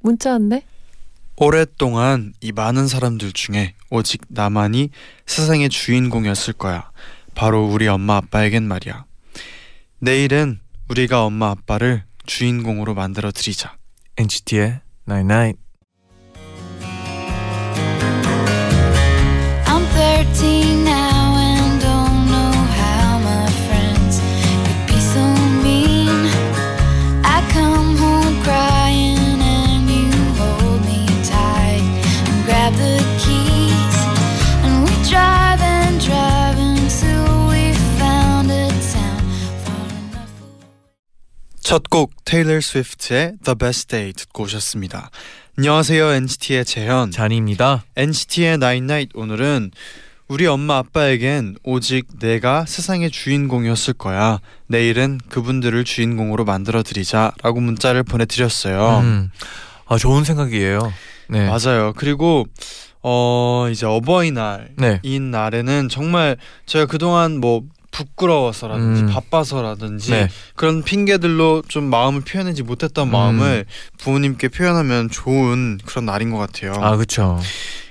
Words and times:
문자 0.00 0.32
왔네. 0.32 0.64
오랫동안 1.36 2.34
이 2.40 2.52
많은 2.52 2.86
사람들 2.86 3.32
중에 3.32 3.74
오직 3.90 4.22
나만이 4.28 4.90
세상의 5.26 5.70
주인공이었을 5.70 6.54
거야. 6.54 6.90
바로 7.34 7.66
우리 7.66 7.88
엄마 7.88 8.16
아빠에겐 8.16 8.64
말이야. 8.64 9.04
내일은 10.00 10.60
우리가 10.88 11.24
엄마 11.24 11.50
아빠를 11.50 12.04
주인공으로 12.26 12.94
만들어 12.94 13.30
드리자. 13.32 13.76
NCT의 14.18 14.80
Night 15.08 15.32
Night. 15.32 15.58
I'm 15.62 15.69
첫곡 41.70 42.24
테일러 42.24 42.60
스위프트의 42.60 43.34
The 43.44 43.54
Best 43.56 43.86
Day 43.86 44.12
듣고 44.14 44.42
오셨습니다. 44.42 45.08
안녕하세요 45.56 46.04
NCT의 46.14 46.64
재현. 46.64 47.12
잔입니다. 47.12 47.84
NCT의 47.94 48.54
Night 48.54 49.10
오늘은 49.14 49.70
우리 50.26 50.48
엄마 50.48 50.78
아빠에겐 50.78 51.58
오직 51.62 52.18
내가 52.18 52.64
세상의 52.66 53.12
주인공이었을 53.12 53.94
거야. 53.94 54.40
내일은 54.66 55.20
그분들을 55.28 55.84
주인공으로 55.84 56.44
만들어 56.44 56.82
드리자라고 56.82 57.60
문자를 57.60 58.02
보내드렸어요. 58.02 58.98
음. 59.04 59.30
아 59.86 59.96
좋은 59.96 60.24
생각이에요. 60.24 60.92
네. 61.28 61.48
맞아요. 61.48 61.92
그리고 61.94 62.46
어 63.00 63.68
이제 63.70 63.86
어버이날인 63.86 64.74
네. 64.76 65.00
날에는 65.04 65.88
정말 65.88 66.36
제가 66.66 66.86
그동안 66.86 67.38
뭐 67.38 67.62
부끄러워서라든지 67.90 69.02
음. 69.02 69.06
바빠서라든지 69.08 70.10
네. 70.12 70.28
그런 70.54 70.82
핑계들로 70.82 71.62
좀 71.68 71.84
마음을 71.84 72.20
표현하지 72.22 72.62
못했던 72.62 73.08
음. 73.08 73.12
마음을 73.12 73.66
부모님께 73.98 74.48
표현하면 74.48 75.10
좋은 75.10 75.78
그런 75.84 76.06
날인 76.06 76.30
것 76.30 76.38
같아요. 76.38 76.72
아 76.80 76.96
그렇죠. 76.96 77.40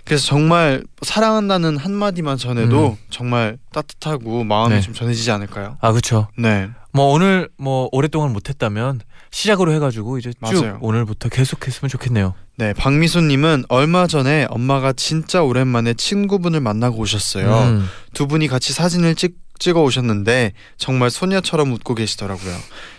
그래서 0.06 0.26
정말 0.26 0.84
사랑한다는 1.04 1.78
한 1.78 1.94
마디만 1.94 2.38
전해도 2.38 2.98
정말 3.12 3.58
따뜻하고 3.72 4.44
마음이 4.44 4.74
음. 4.74 4.78
네. 4.78 4.82
좀 4.82 4.94
전해지지 4.94 5.30
않을까요? 5.32 5.78
아 5.82 5.92
그렇죠. 5.92 6.28
네, 6.38 6.70
뭐 6.92 7.12
오늘 7.14 7.50
뭐 7.58 7.90
오랫동안 7.92 8.34
못했다면 8.34 9.02
시작으로 9.32 9.72
해가지고 9.74 10.18
이제 10.18 10.32
쭉 10.32 10.40
맞아요. 10.40 10.80
오늘부터 10.82 11.30
계속했으면 11.30 11.90
좋겠네요. 11.90 12.34
네. 12.58 12.74
박미소님은 12.74 13.66
얼마 13.70 14.08
전에 14.08 14.48
엄마가 14.50 14.94
진짜 14.94 15.44
오랜만에 15.44 15.94
친구분을 15.94 16.60
만나고 16.60 16.98
오셨어요. 16.98 17.58
음. 17.62 17.88
두 18.14 18.28
분이 18.28 18.48
같이 18.48 18.74
사진을 18.74 19.16
찍, 19.16 19.36
찍어 19.60 19.82
오셨는데 19.84 20.54
정말 20.78 21.10
소녀처럼 21.10 21.72
웃고 21.74 21.96
계시더라고요. 21.96 22.56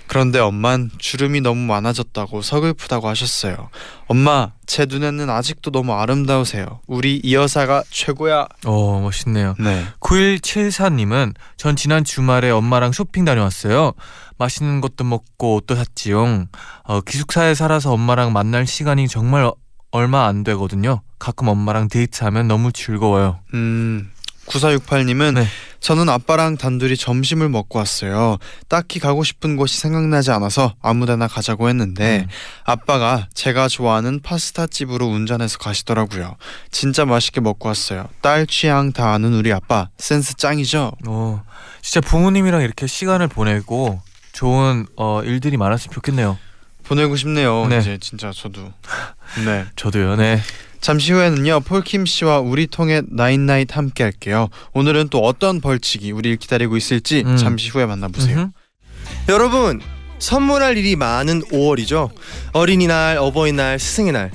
그런데 0.06 0.40
엄만 0.40 0.90
주름이 0.98 1.40
너무 1.40 1.60
많아졌다고 1.66 2.42
서글프다고 2.42 3.08
하셨어요. 3.08 3.68
엄마, 4.08 4.50
제 4.66 4.84
눈에는 4.84 5.30
아직도 5.30 5.70
너무 5.70 5.92
아름다우세요. 5.94 6.80
우리 6.88 7.16
이 7.22 7.34
여사가 7.34 7.84
최고야. 7.90 8.46
어 8.66 9.00
멋있네요. 9.00 9.54
네. 9.60 9.86
9174님은 10.00 11.34
전 11.56 11.76
지난 11.76 12.04
주말에 12.04 12.50
엄마랑 12.50 12.92
쇼핑 12.92 13.24
다녀왔어요. 13.24 13.92
맛있는 14.38 14.80
것도 14.80 15.04
먹고 15.04 15.56
옷도 15.56 15.76
샀지요. 15.76 16.46
어, 16.84 17.00
기숙사에 17.02 17.54
살아서 17.54 17.92
엄마랑 17.92 18.32
만날 18.32 18.66
시간이 18.66 19.06
정말 19.08 19.44
어- 19.44 19.54
얼마 19.92 20.26
안 20.26 20.42
되거든요. 20.44 21.02
가끔 21.18 21.48
엄마랑 21.48 21.88
데이트하면 21.88 22.48
너무 22.48 22.72
즐거워요. 22.72 23.40
음. 23.54 24.10
9468님은 24.46 25.34
네. 25.34 25.46
저는 25.80 26.08
아빠랑 26.08 26.56
단둘이 26.56 26.96
점심을 26.96 27.48
먹고 27.48 27.78
왔어요. 27.78 28.38
딱히 28.68 28.98
가고 29.00 29.24
싶은 29.24 29.56
곳이 29.56 29.78
생각나지 29.80 30.30
않아서 30.30 30.74
아무데나 30.82 31.26
가자고 31.26 31.68
했는데 31.68 32.26
음. 32.26 32.28
아빠가 32.64 33.28
제가 33.34 33.68
좋아하는 33.68 34.20
파스타 34.20 34.66
집으로 34.66 35.06
운전해서 35.06 35.58
가시더라고요. 35.58 36.36
진짜 36.70 37.04
맛있게 37.04 37.40
먹고 37.40 37.68
왔어요. 37.68 38.08
딸 38.20 38.46
취향 38.46 38.92
다 38.92 39.12
아는 39.12 39.32
우리 39.34 39.52
아빠 39.52 39.88
센스 39.98 40.36
짱이죠. 40.36 40.92
어, 41.06 41.42
진짜 41.82 42.00
부모님이랑 42.06 42.62
이렇게 42.62 42.86
시간을 42.86 43.28
보내고 43.28 44.00
좋은 44.32 44.86
어, 44.96 45.22
일들이 45.24 45.56
많았으면 45.56 45.92
좋겠네요. 45.94 46.38
보내고 46.84 47.16
싶네요. 47.16 47.66
네. 47.68 47.78
이제 47.78 47.98
진짜 48.00 48.32
저도. 48.34 48.72
네. 49.44 49.64
저도요. 49.76 50.16
네. 50.16 50.40
잠시 50.80 51.12
후에는요 51.12 51.60
폴킴 51.60 52.06
씨와 52.06 52.40
우리 52.40 52.66
통해 52.66 53.02
나인나잇 53.08 53.76
함께 53.76 54.02
할게요. 54.02 54.48
오늘은 54.72 55.08
또 55.10 55.20
어떤 55.20 55.60
벌칙이 55.60 56.10
우리를 56.12 56.36
기다리고 56.38 56.76
있을지 56.76 57.22
음. 57.26 57.36
잠시 57.36 57.68
후에 57.70 57.86
만나보세요. 57.86 58.38
음흠. 58.38 58.50
여러분 59.28 59.80
선물할 60.18 60.76
일이 60.76 60.96
많은 60.96 61.42
5월이죠. 61.42 62.10
어린이날, 62.52 63.16
어버이날, 63.18 63.78
스승의 63.78 64.12
날. 64.12 64.30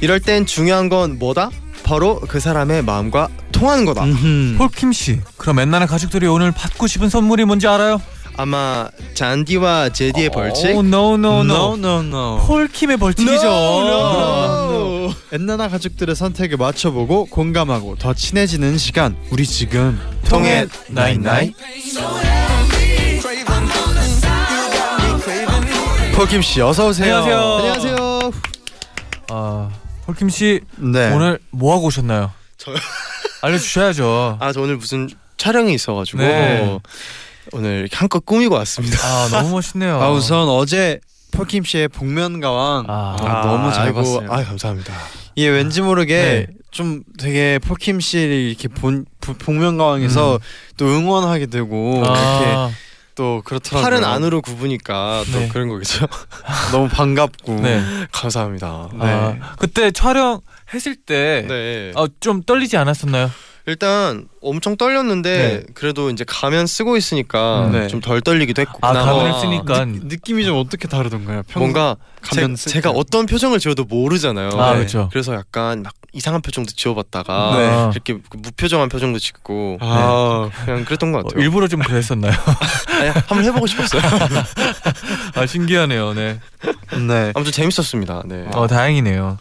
이럴 0.00 0.20
땐 0.20 0.46
중요한 0.46 0.88
건 0.88 1.18
뭐다? 1.18 1.50
바로 1.84 2.20
그 2.20 2.40
사람의 2.40 2.82
마음과 2.82 3.28
통하는 3.52 3.84
거다. 3.84 4.04
음흠. 4.04 4.56
폴킴 4.58 4.92
씨, 4.92 5.20
그럼 5.36 5.60
엔나나 5.60 5.88
가족들이 5.88 6.26
오늘 6.26 6.52
받고 6.52 6.86
싶은 6.86 7.08
선물이 7.08 7.44
뭔지 7.44 7.66
알아요? 7.66 8.00
아마 8.38 8.88
쟌디와 9.14 9.88
재디의 9.88 10.30
벌칙. 10.30 10.66
오, 10.76 10.78
no, 10.78 11.14
no, 11.14 11.40
no. 11.40 11.74
No 11.74 11.74
no 11.74 12.00
no. 12.02 12.46
폴킴의 12.46 12.96
벌칙이죠. 12.96 13.46
No, 13.48 15.08
no. 15.08 15.14
엔나나 15.32 15.68
가족들의 15.68 16.14
선택에 16.14 16.54
맞춰보고 16.54 17.26
공감하고 17.26 17.96
더 17.96 18.14
친해지는 18.14 18.78
시간. 18.78 19.16
우리 19.32 19.44
지금 19.44 20.00
통했 20.28 20.68
night 20.86 21.16
night. 21.16 21.52
폴킴 26.14 26.40
씨 26.40 26.60
어서 26.60 26.86
오세요. 26.86 27.16
안녕하세요. 27.16 27.56
안녕하세요. 27.56 28.32
아, 29.30 29.68
폴킴 30.06 30.28
씨 30.28 30.60
네. 30.76 31.10
오늘 31.12 31.40
뭐 31.50 31.74
하고 31.74 31.86
오셨나요? 31.86 32.30
저요? 32.56 32.76
알려 33.42 33.58
주셔야죠. 33.58 34.38
아, 34.38 34.52
저 34.52 34.60
오늘 34.60 34.76
무슨 34.76 35.08
촬영이 35.36 35.74
있어 35.74 35.94
가지고 35.94 36.22
네. 36.22 36.78
오늘 37.52 37.80
이렇게 37.80 37.96
한껏 37.96 38.24
꾸미고 38.24 38.54
왔습니다. 38.56 38.98
아, 39.02 39.28
너무 39.30 39.50
멋있네요. 39.50 40.00
아 40.00 40.10
우선 40.12 40.48
어제 40.48 41.00
폴킴 41.32 41.64
씨의 41.64 41.88
복면가왕 41.88 42.86
아. 42.88 43.16
아, 43.20 43.46
너무 43.46 43.72
잘 43.72 43.86
아이고, 43.86 43.96
봤어요. 43.96 44.32
아, 44.32 44.42
감사합니다. 44.44 44.92
이게 45.34 45.48
왠지 45.48 45.80
모르게 45.82 46.46
네. 46.48 46.54
좀 46.70 47.02
되게 47.18 47.58
폴킴 47.60 48.00
씨를 48.00 48.32
이렇게 48.34 48.68
본 48.68 49.04
부- 49.20 49.34
복면가왕에서 49.34 50.34
음. 50.36 50.38
또 50.76 50.86
응원하게 50.86 51.46
되고 51.46 51.96
이렇게 51.98 52.10
아, 52.18 52.70
또 53.14 53.42
그렇더라고요. 53.44 53.82
팔은 53.82 54.04
안으로 54.04 54.42
굽으니까 54.42 55.24
또 55.32 55.38
네. 55.38 55.48
그런 55.48 55.68
거겠죠. 55.68 56.06
너무 56.72 56.88
반갑고. 56.88 57.54
네. 57.60 57.82
감사합니다. 58.12 58.88
네. 58.94 59.00
아, 59.04 59.54
그때 59.58 59.90
촬영 59.90 60.40
했을 60.74 60.96
때 60.96 61.44
네. 61.48 61.92
아, 61.94 62.06
좀 62.20 62.42
떨리지 62.42 62.76
않았었나요? 62.76 63.30
일단 63.68 64.28
엄청 64.40 64.78
떨렸는데 64.78 65.64
그래도 65.74 66.08
이제 66.08 66.24
가면 66.26 66.66
쓰고 66.66 66.96
있으니까 66.96 67.66
음. 67.66 67.72
네. 67.72 67.86
좀덜 67.88 68.22
떨리기도 68.22 68.62
했고 68.62 68.78
아, 68.80 68.92
그나마 68.92 69.12
가면을 69.12 69.40
쓰니까 69.40 69.84
느 69.84 70.16
낌이 70.16 70.46
좀 70.46 70.56
어떻게 70.56 70.88
다르던가요? 70.88 71.42
평... 71.48 71.60
뭔가 71.60 71.96
가면 72.22 72.56
제, 72.56 72.62
쓸 72.62 72.72
제 72.72 72.80
가 72.80 72.92
때. 72.92 72.98
어떤 72.98 73.26
표정을 73.26 73.58
지어도 73.58 73.84
모르잖아요. 73.84 74.48
아, 74.58 74.70
네. 74.72 74.78
그렇죠. 74.78 75.10
그래서 75.12 75.34
약간 75.34 75.82
막 75.82 75.92
이상한 76.14 76.40
표정도 76.40 76.70
지어봤다가 76.74 77.56
네. 77.58 77.90
이렇게 77.92 78.14
그 78.30 78.38
무표정한 78.38 78.88
표정도 78.88 79.18
짓고 79.18 79.76
아, 79.82 80.48
그냥 80.64 80.86
그랬던 80.86 81.12
것 81.12 81.18
어, 81.18 81.22
같아요. 81.24 81.42
일부러 81.44 81.68
좀 81.68 81.80
그랬었나요? 81.80 82.32
아니, 83.00 83.08
한번 83.10 83.44
해보고 83.44 83.66
싶었어요. 83.66 84.00
아, 85.34 85.44
신기하네요. 85.46 86.14
네. 86.14 86.40
네. 87.06 87.32
아무튼 87.34 87.52
재밌었습니다. 87.52 88.22
네. 88.24 88.46
어, 88.54 88.66
다행이네요. 88.66 89.38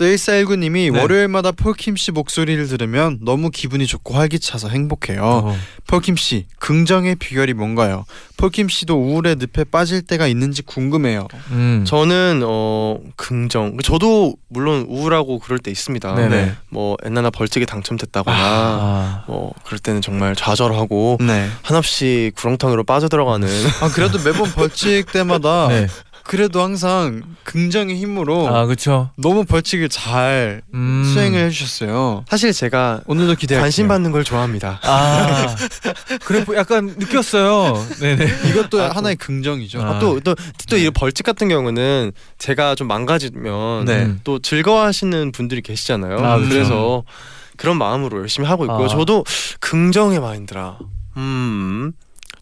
또 0.00 0.06
1419님이 0.06 0.90
네. 0.90 0.98
월요일마다 0.98 1.52
폴킴 1.52 1.96
씨 1.96 2.10
목소리를 2.10 2.66
들으면 2.68 3.18
너무 3.20 3.50
기분이 3.50 3.86
좋고 3.86 4.14
활기차서 4.14 4.70
행복해요. 4.70 5.22
어. 5.22 5.56
폴킴 5.88 6.16
씨 6.16 6.46
긍정의 6.58 7.16
비결이 7.16 7.52
뭔가요? 7.52 8.06
폴킴 8.38 8.70
씨도 8.70 8.96
우울의 8.96 9.36
늪에 9.36 9.64
빠질 9.64 10.00
때가 10.00 10.26
있는지 10.26 10.62
궁금해요. 10.62 11.28
음. 11.50 11.84
저는 11.86 12.40
어 12.46 12.98
긍정. 13.16 13.76
저도 13.84 14.36
물론 14.48 14.86
우울하고 14.88 15.38
그럴 15.38 15.58
때 15.58 15.70
있습니다. 15.70 16.14
네네. 16.14 16.54
뭐 16.70 16.96
옛날에 17.04 17.28
벌칙에 17.28 17.66
당첨됐다거나 17.66 18.36
아. 18.38 19.24
뭐 19.26 19.52
그럴 19.66 19.78
때는 19.78 20.00
정말 20.00 20.34
좌절하고 20.34 21.18
네. 21.20 21.46
한없이 21.60 22.32
구렁텅이로 22.36 22.84
빠져들어가는 22.84 23.46
아 23.82 23.88
그래도 23.88 24.18
매번 24.24 24.50
벌칙 24.50 25.12
때마다 25.12 25.68
네. 25.68 25.86
그래도 26.24 26.62
항상 26.62 27.22
긍정의 27.44 27.96
힘으로 27.96 28.48
아 28.48 28.66
그렇죠. 28.66 29.10
너무 29.16 29.44
벌칙을 29.44 29.88
잘 29.88 30.62
음. 30.74 31.02
수행을 31.12 31.38
해주셨어요. 31.46 32.24
사실 32.28 32.52
제가 32.52 33.00
오늘도 33.06 33.34
기대할게요. 33.34 33.62
관심 33.62 33.88
받는 33.88 34.12
걸 34.12 34.22
좋아합니다. 34.24 34.78
아 34.82 35.56
그래 36.24 36.44
보- 36.44 36.54
약간 36.56 36.94
느꼈어요. 36.98 37.84
네네. 38.00 38.26
이것도 38.50 38.80
아, 38.82 38.90
하나의 38.90 39.16
긍정이죠. 39.16 39.80
아. 39.82 39.98
또또또 39.98 40.76
이 40.76 40.90
벌칙 40.90 41.24
같은 41.26 41.48
경우는 41.48 42.12
제가 42.38 42.74
좀 42.74 42.86
망가지면 42.88 43.84
네. 43.86 44.02
음. 44.04 44.20
또 44.24 44.38
즐거워하시는 44.38 45.32
분들이 45.32 45.62
계시잖아요. 45.62 46.14
아, 46.18 46.36
그렇죠. 46.36 46.48
그래서 46.48 47.02
그런 47.56 47.76
마음으로 47.78 48.20
열심히 48.20 48.46
하고 48.48 48.64
있고요. 48.64 48.84
아. 48.84 48.88
저도 48.88 49.24
긍정의 49.60 50.20
마인드라. 50.20 50.78
음. 51.16 51.92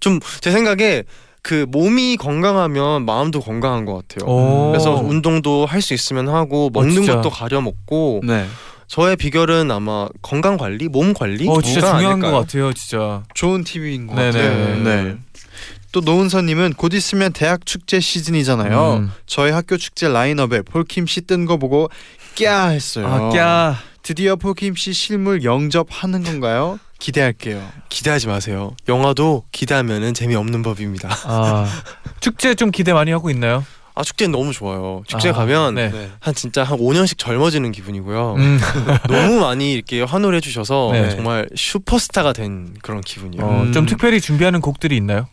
좀 0.00 0.20
제 0.40 0.50
생각에 0.52 1.02
그 1.48 1.64
몸이 1.66 2.18
건강하면 2.18 3.06
마음도 3.06 3.40
건강한 3.40 3.86
것 3.86 4.06
같아요. 4.06 4.30
오. 4.30 4.70
그래서 4.70 4.92
운동도 4.96 5.64
할 5.64 5.80
수 5.80 5.94
있으면 5.94 6.28
하고 6.28 6.68
먹는 6.74 6.92
진짜. 6.92 7.14
것도 7.16 7.30
가려 7.30 7.62
먹고 7.62 8.20
네. 8.22 8.46
저의 8.86 9.16
비결은 9.16 9.70
아마 9.70 10.08
건강 10.20 10.58
관리, 10.58 10.88
몸 10.88 11.14
관리. 11.14 11.48
어 11.48 11.62
진짜 11.62 11.80
중요한 11.80 12.20
것 12.20 12.26
아닐까요? 12.26 12.32
같아요, 12.42 12.72
진짜. 12.74 13.22
좋은 13.32 13.64
팁인 13.64 14.08
것 14.08 14.14
네네. 14.16 14.30
같아요. 14.32 14.82
네. 14.84 15.16
또 15.92 16.00
노은서님은 16.00 16.74
곧 16.76 16.92
있으면 16.92 17.32
대학 17.32 17.64
축제 17.64 17.98
시즌이잖아요. 17.98 18.96
음. 18.96 19.10
저희 19.24 19.50
학교 19.50 19.78
축제 19.78 20.06
라인업에 20.06 20.60
폴킴 20.60 21.06
씨 21.06 21.22
뜬 21.22 21.46
거 21.46 21.56
보고 21.56 21.88
꺄 22.34 22.72
했어요. 22.72 23.06
아, 23.06 23.30
꺄. 23.32 23.74
드디어 24.02 24.36
폴킴 24.36 24.74
씨 24.74 24.92
실물 24.92 25.44
영접하는 25.44 26.22
건가요? 26.24 26.78
기대할게요. 26.98 27.62
기대하지 27.88 28.26
마세요. 28.26 28.74
영화도 28.88 29.44
기대하면은 29.52 30.14
재미없는 30.14 30.62
법입니다. 30.62 31.08
아 31.24 31.66
축제 32.20 32.54
좀 32.54 32.70
기대 32.70 32.92
많이 32.92 33.10
하고 33.10 33.30
있나요? 33.30 33.64
아 33.94 34.02
축제는 34.04 34.32
너무 34.32 34.52
좋아요. 34.52 35.02
축제 35.06 35.30
아, 35.30 35.32
가면 35.32 35.74
네. 35.74 36.10
한 36.20 36.34
진짜 36.34 36.62
한 36.62 36.78
5년씩 36.78 37.18
젊어지는 37.18 37.72
기분이고요. 37.72 38.34
음. 38.36 38.60
너무 39.10 39.40
많이 39.40 39.72
이렇게 39.72 40.02
환호를 40.02 40.36
해주셔서 40.36 40.90
네. 40.92 41.10
정말 41.10 41.48
슈퍼스타가 41.56 42.32
된 42.32 42.74
그런 42.82 43.00
기분이에요. 43.00 43.44
어, 43.44 43.62
음. 43.62 43.72
좀 43.72 43.86
특별히 43.86 44.20
준비하는 44.20 44.60
곡들이 44.60 44.96
있나요? 44.96 45.26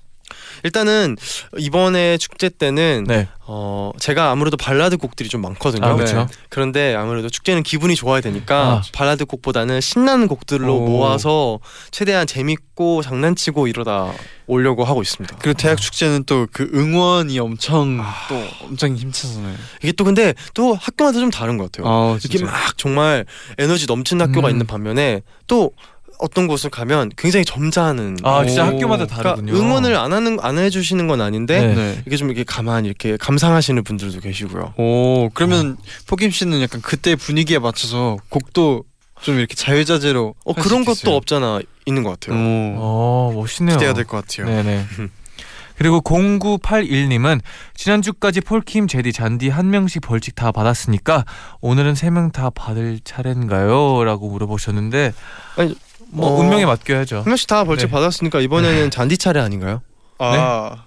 일단은 0.64 1.18
이번에 1.58 2.18
축제 2.18 2.50
때는 2.50 3.06
네. 3.08 3.28
어 3.48 3.92
제가 4.00 4.32
아무래도 4.32 4.58
발라드 4.58 4.98
곡들이 4.98 5.30
좀 5.30 5.42
많거든요. 5.42 5.86
아 5.86 5.94
그렇죠. 5.94 6.28
그런데 6.50 6.96
아무래도 6.96 7.30
축제는 7.30 7.62
기분이 7.62 7.96
좋아야 7.96 8.22
되니까 8.22 8.56
아. 8.56 8.82
발라드 8.92 9.26
곡보다는 9.26 9.82
신나는 9.82 10.28
곡들로 10.28 10.78
오. 10.78 10.88
모아서 10.88 11.60
최대한 11.92 12.26
재밌고 12.26 13.04
장난치고 13.04 13.68
이러다 13.68 14.12
오려고 14.48 14.84
하고 14.84 15.02
있습니다. 15.02 15.38
그리고 15.40 15.58
대학 15.58 15.80
축제는 15.80 16.24
또 16.26 16.48
그 16.52 16.70
응원이 16.74 17.38
엄청 17.40 18.00
아. 18.02 18.14
또 18.30 18.66
엄청 18.66 18.96
힘차잖아요. 18.96 19.56
이게 19.84 19.92
또 19.92 20.04
근데 20.06 20.34
또 20.54 20.74
학교마다 20.74 21.20
좀 21.20 21.30
다른 21.30 21.58
것 21.58 21.72
같아요. 21.72 21.92
아, 21.92 22.18
이렇게 22.24 22.44
막 22.46 22.78
정말 22.78 23.26
에너지 23.58 23.86
넘치는 23.88 24.28
학교가 24.28 24.48
음. 24.48 24.52
있는 24.52 24.68
반면에 24.68 25.22
또 25.48 25.72
어떤 26.20 26.48
곳을 26.48 26.70
가면 26.70 27.12
굉장히 27.18 27.46
점잖은 27.46 28.18
아 28.24 28.46
진짜 28.46 28.64
오. 28.64 28.68
학교마다 28.68 29.06
그러니까 29.06 29.36
다르군요. 29.36 29.54
응원을 29.54 29.96
안 29.96 30.14
하는 30.14 30.38
안 30.42 30.58
해주시는 30.58 31.08
건 31.08 31.22
아닌데 31.22 31.60
네. 31.62 31.76
네. 31.76 32.02
이게 32.06 32.16
좀 32.18 32.30
이렇게 32.30 32.44
가만히 32.44 32.88
이렇게 32.88 33.18
감상하시는 33.18 33.84
분들도 33.84 34.20
계시고요. 34.22 34.74
오 34.78 35.30
그러면 35.34 35.78
포김 36.08 36.32
씨는 36.32 36.62
약간 36.62 36.82
그때 36.82 37.16
분위기에 37.16 37.60
맞춰서 37.60 38.18
곡도 38.30 38.84
좀 39.22 39.40
이렇게 39.40 39.56
자유자재로 39.56 40.36
어 40.46 40.54
그런 40.54 40.82
있겠어요. 40.82 40.86
것도 41.04 41.16
없잖아 41.16 41.60
있는 41.86 42.04
것 42.04 42.20
같아요. 42.20 42.38
오, 42.38 42.76
어 42.78 43.32
멋있네요. 43.36 43.78
기대가 43.78 43.94
될 43.94 44.06
것 44.06 44.26
같아요. 44.26 44.48
네네. 44.48 44.86
그리고 45.78 46.00
0981님은 46.02 47.42
지난주까지 47.74 48.40
폴킴, 48.42 48.88
제디, 48.88 49.12
잔디 49.12 49.50
한 49.50 49.70
명씩 49.72 50.02
벌칙 50.04 50.34
다 50.36 50.52
받았으니까 50.54 51.26
오늘은 51.60 51.96
세 51.96 52.10
명 52.10 52.32
다 52.32 52.50
받을 52.50 53.00
차례인가요? 53.04 54.04
라고 54.06 54.30
물어보셨는데 54.30 55.14
아니, 55.58 55.76
뭐 56.10 56.30
어, 56.30 56.40
운명에 56.40 56.66
맡겨야죠. 56.66 57.18
한 57.18 57.26
명씩 57.26 57.48
다 57.48 57.64
벌칙 57.64 57.88
네. 57.88 57.92
받았으니까 57.92 58.40
이번에는 58.42 58.90
잔디 58.92 59.18
차례 59.18 59.40
아닌가요? 59.40 59.82
아 60.18 60.78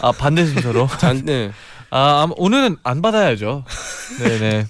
아 0.00 0.12
반대 0.12 0.44
순서로. 0.46 0.88
잔 0.98 1.22
네. 1.24 1.52
아 1.90 2.22
아마 2.22 2.34
오늘은 2.36 2.76
안 2.82 3.02
받아야죠. 3.02 3.64
네네. 4.20 4.66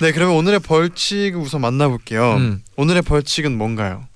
네 0.00 0.12
그러면 0.12 0.36
오늘의 0.36 0.60
벌칙을 0.60 1.36
우선 1.40 1.60
만나볼게요. 1.60 2.34
음. 2.34 2.62
오늘의 2.76 3.02
벌칙은 3.02 3.56
뭔가요? 3.56 4.07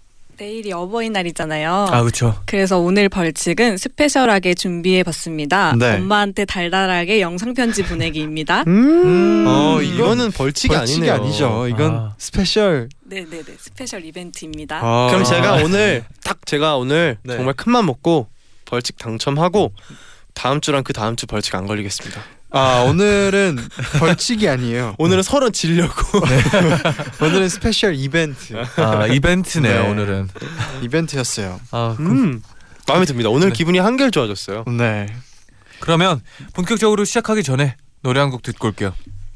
내일이 0.43 0.73
어버이날이잖아요. 0.73 1.87
아 1.93 2.00
그렇죠. 2.00 2.43
그래서 2.47 2.81
오늘 2.81 3.09
벌칙은 3.09 3.77
special하게 3.76 4.55
준비해 4.55 5.05
봤습니다. 5.05 5.77
네. 5.79 5.94
엄마한테 5.94 6.47
달달하게 6.47 7.21
영상 7.21 7.55
편지 7.55 7.85
보내기입니다. 7.85 8.65
음. 8.67 9.44
어, 9.47 9.77
어 9.77 9.83
이거는 9.83 10.33
벌칙이, 10.33 10.75
벌칙이 10.75 11.09
아니네요. 11.09 11.15
아니죠. 11.15 11.69
이건 11.69 11.94
아. 11.94 12.15
special. 12.19 12.88
네네네 13.05 13.44
special 13.56 14.05
이벤트입니다. 14.05 14.81
아. 14.83 15.06
그럼 15.11 15.23
제가 15.23 15.62
오늘 15.62 16.05
딱 16.25 16.44
제가 16.44 16.77
오늘 16.77 17.19
네. 17.23 17.37
정말 17.37 17.55
큰맘 17.55 17.87
먹고 17.87 18.27
벌칙 18.65 18.99
당첨하고 18.99 19.73
다음 20.35 20.61
주랑 20.61 20.83
그 20.83 20.93
다음 20.93 21.15
주 21.15 21.29
벌칙 21.29 21.55
안 21.55 21.69
걸리겠습니다. 21.69 22.21
아 22.52 22.82
오늘은 22.87 23.58
벌칙이 23.99 24.49
아니에요. 24.49 24.94
오늘은 24.99 25.22
서로 25.22 25.50
지려고. 25.50 26.20
오늘은 27.22 27.49
special 27.49 27.94
이벤트 27.94 28.54
아 28.76 29.06
이벤트네요 29.06 29.82
네. 29.84 29.88
오늘은. 29.88 30.28
이벤트였어요. 30.82 31.60
아 31.70 31.94
그- 31.96 32.02
음. 32.02 32.43
마음에 32.88 33.04
듭니다. 33.06 33.31
오늘 33.31 33.49
네. 33.49 33.54
기분이 33.54 33.78
한결 33.78 34.10
좋아졌어요. 34.10 34.64
네. 34.76 35.06
그러면 35.81 36.20
본격적으로 36.52 37.04
시작하기 37.04 37.43
전에 37.43 37.76
노래 38.02 38.20
한 38.20 38.31
곡 38.31 38.43
듣고 38.43 38.69
올게요. 38.69 38.94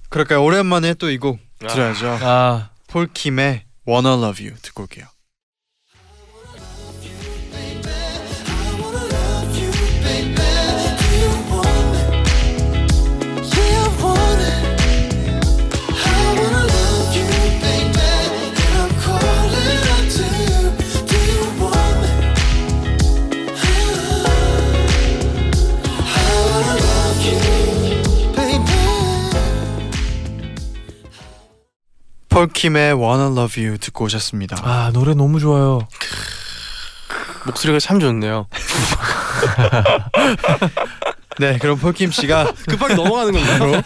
그럴까요? 0.09 0.43
오랜만에 0.45 0.95
또 0.95 1.11
이곡 1.11 1.39
아. 1.65 1.69
들어야죠. 1.69 2.19
아 2.23 2.71
폴킴의 2.89 3.63
Wanna 3.89 4.15
Love 4.23 4.47
You 4.47 4.57
듣고 4.61 4.83
올게요. 4.83 5.07
폴킴의 32.37 32.93
Wanna 32.93 33.33
Love 33.33 33.65
You 33.65 33.79
듣고 33.79 34.05
오셨습니다. 34.05 34.59
아 34.63 34.91
노래 34.93 35.15
너무 35.15 35.41
좋아요. 35.41 35.89
목소리가 37.47 37.79
참 37.79 37.99
좋네요. 37.99 38.47
네, 41.41 41.57
그럼 41.57 41.79
폴킴 41.79 42.11
씨가 42.11 42.53
급하게 42.69 42.95
넘어가는 42.95 43.33
건가요? 43.33 43.81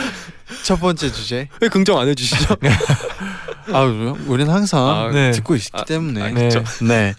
첫 0.64 0.80
번째 0.80 1.12
주제. 1.12 1.48
왜 1.60 1.68
긍정 1.68 1.98
안 1.98 2.08
해주시죠? 2.08 2.56
아, 3.74 3.80
우리- 3.80 4.24
우리는 4.26 4.50
항상 4.50 4.88
아, 4.88 5.10
네. 5.12 5.32
듣고 5.32 5.54
있기 5.56 5.68
아, 5.74 5.84
때문에. 5.84 6.22
아, 6.22 6.30
네. 6.30 6.48
네. 6.80 7.14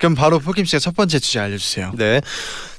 그럼 0.00 0.14
바로 0.14 0.38
폴킴 0.38 0.64
씨가 0.64 0.78
첫 0.80 0.96
번째 0.96 1.18
주제 1.18 1.38
알려주세요. 1.38 1.92
네. 1.94 2.22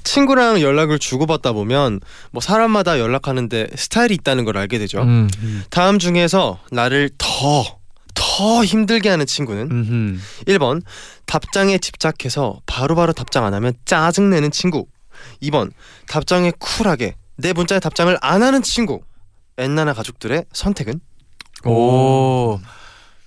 친구랑 0.04 0.60
연락을 0.60 0.98
주고받다 0.98 1.52
보면 1.54 2.00
뭐 2.32 2.42
사람마다 2.42 3.00
연락하는데 3.00 3.68
스타일이 3.76 4.16
있다는 4.16 4.44
걸 4.44 4.58
알게 4.58 4.80
되죠. 4.80 5.04
음. 5.04 5.30
다음 5.70 6.00
중에서 6.00 6.60
나를 6.72 7.12
더, 7.20 7.78
더 8.16 8.66
힘들게 8.66 9.08
하는 9.08 9.28
친구는 9.28 9.70
음흠. 9.72 10.20
1번 10.48 10.82
답장에 11.28 11.78
집착해서 11.78 12.60
바로 12.66 12.96
바로 12.96 13.14
답장 13.14 13.46
안 13.46 13.54
하면 13.54 13.74
짜증내는 13.86 14.50
친구 14.50 14.88
2번 15.44 15.72
답장에 16.08 16.52
쿨하게 16.58 17.14
내 17.38 17.54
문자에 17.54 17.80
답장을 17.80 18.18
안 18.22 18.42
하는 18.42 18.64
친구 18.64 19.02
엔나나 19.60 19.94
가족들의 19.94 20.46
선택은? 20.52 21.00
오. 21.66 22.60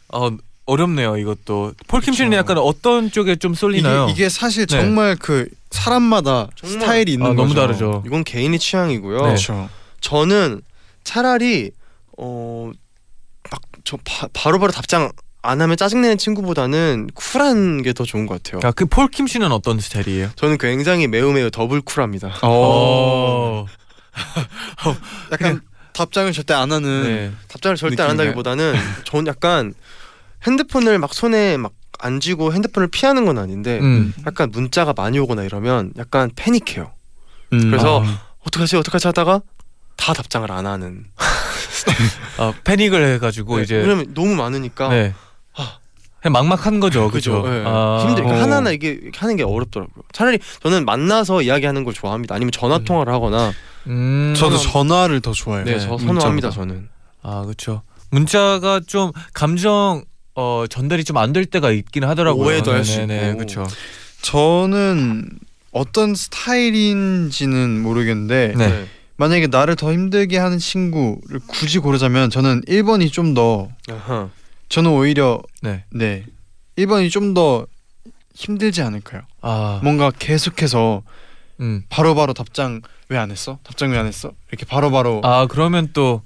어 0.08 0.30
어렵네요 0.66 1.16
이것도. 1.18 1.73
폴킴 1.88 2.14
씨는 2.14 2.30
그쵸. 2.30 2.38
약간 2.38 2.59
어떤 2.59 3.11
쪽에 3.11 3.37
좀 3.37 3.54
쏠리나요? 3.54 4.04
이게, 4.04 4.12
이게 4.12 4.28
사실 4.28 4.66
네. 4.66 4.80
정말 4.80 5.16
그 5.16 5.47
사람마다 5.71 6.49
정말- 6.56 6.80
스타일이 6.80 7.12
있는 7.12 7.26
아, 7.26 7.28
거죠. 7.30 7.42
너무 7.42 7.54
다르죠. 7.54 8.02
이건 8.06 8.25
개인의 8.25 8.59
취향이고요 8.59 9.16
네. 9.18 9.23
그렇죠. 9.25 9.68
저는 10.00 10.62
차라리 11.04 11.71
어저 12.16 12.73
바, 14.04 14.28
바로바로 14.33 14.73
답장 14.73 15.11
안 15.42 15.61
하면 15.61 15.76
짜증내는 15.76 16.16
친구보다는 16.16 17.11
쿨한 17.14 17.83
게 17.83 17.92
더 17.92 18.04
좋은 18.04 18.25
것 18.26 18.42
같아요. 18.42 18.66
아, 18.66 18.73
그 18.73 18.87
폴킴 18.87 19.26
씨는 19.26 19.52
어떤 19.52 19.78
스타일이에요? 19.78 20.30
저는 20.37 20.56
굉장히 20.56 21.06
매우 21.06 21.33
매우 21.33 21.50
더블 21.50 21.83
쿨합니다. 21.83 22.33
어. 22.42 23.66
약간 25.33 25.61
답장을 25.92 26.33
절대 26.33 26.54
안 26.54 26.73
하는 26.73 27.02
네. 27.02 27.33
답장을 27.49 27.76
절대 27.76 28.02
안 28.02 28.16
느낌인가요? 28.16 28.28
한다기보다는 28.28 28.75
전 29.04 29.26
약간 29.26 29.75
핸드폰을 30.46 30.98
막 30.98 31.14
손에 31.14 31.56
막 31.56 31.72
안 32.04 32.20
쥐고 32.20 32.52
핸드폰을 32.52 32.88
피하는 32.88 33.24
건 33.24 33.38
아닌데 33.38 33.78
음. 33.80 34.12
약간 34.26 34.50
문자가 34.50 34.92
많이 34.94 35.18
오거나 35.18 35.42
이러면 35.44 35.92
약간 35.96 36.30
패닉해요. 36.34 36.92
음. 37.52 37.70
그래서 37.70 38.02
아. 38.04 38.20
어떡하지 38.46 38.76
어떡하지 38.76 39.06
하다가 39.08 39.40
다 39.96 40.12
답장을 40.12 40.50
안 40.50 40.66
하는. 40.66 41.06
아, 42.38 42.52
패닉을 42.64 43.14
해가지고 43.14 43.56
네, 43.56 43.62
이제 43.62 43.76
왜냐면 43.76 44.12
너무 44.14 44.34
많으니까 44.34 44.88
네. 44.88 45.14
아. 45.56 45.78
그냥 46.20 46.32
막막한 46.32 46.80
거죠, 46.80 47.10
그죠. 47.10 47.42
그죠? 47.42 47.54
예. 47.54 47.64
아. 47.66 48.04
힘들니까 48.06 48.34
어. 48.34 48.40
하나하나 48.40 48.70
이게 48.70 49.10
하는 49.16 49.36
게 49.36 49.42
어렵더라고요. 49.42 50.02
차라리 50.12 50.38
저는 50.62 50.84
만나서 50.84 51.42
이야기하는 51.42 51.84
걸 51.84 51.94
좋아합니다. 51.94 52.34
아니면 52.34 52.50
전화 52.50 52.78
통화를 52.78 53.12
하거나 53.12 53.52
음. 53.86 54.34
저도 54.36 54.58
전화를 54.58 55.20
더 55.20 55.32
좋아해요. 55.32 55.64
네, 55.64 55.78
저 55.78 55.96
선호합니다 55.96 56.50
저는. 56.50 56.88
아, 57.22 57.42
그렇죠. 57.42 57.82
문자가 58.10 58.80
좀 58.86 59.12
감정 59.32 60.04
어, 60.36 60.64
전달이 60.68 61.04
좀 61.04 61.16
안 61.16 61.32
될 61.32 61.44
때가 61.46 61.70
있긴 61.70 62.04
하더라고요. 62.04 62.46
오해도 62.46 62.72
할수 62.72 62.98
네네네, 63.00 63.26
있고. 63.30 63.36
그렇죠. 63.38 63.66
저는 64.22 65.28
어떤 65.72 66.14
스타일인지는 66.14 67.80
모르겠는데 67.82 68.54
네. 68.56 68.86
만약에 69.16 69.46
나를 69.48 69.76
더 69.76 69.92
힘들게 69.92 70.38
하는 70.38 70.58
친구를 70.58 71.40
굳이 71.46 71.78
고르자면 71.78 72.30
저는 72.30 72.62
1번이 72.62 73.12
좀 73.12 73.34
더 73.34 73.68
아하. 73.90 74.28
저는 74.68 74.90
오히려 74.90 75.40
네. 75.62 75.84
네 75.92 76.24
1번이 76.76 77.10
좀 77.10 77.34
더 77.34 77.66
힘들지 78.34 78.82
않을까요? 78.82 79.22
아, 79.42 79.78
뭔가 79.84 80.10
계속해서 80.10 81.02
음. 81.60 81.84
바로바로 81.88 82.32
답장 82.32 82.80
왜 83.08 83.16
안 83.18 83.30
했어? 83.30 83.58
답장 83.62 83.90
왜 83.92 83.98
안 83.98 84.06
했어? 84.06 84.32
이렇게 84.50 84.64
바로바로 84.66 85.20
아, 85.22 85.46
그러면 85.46 85.90
또 85.92 86.22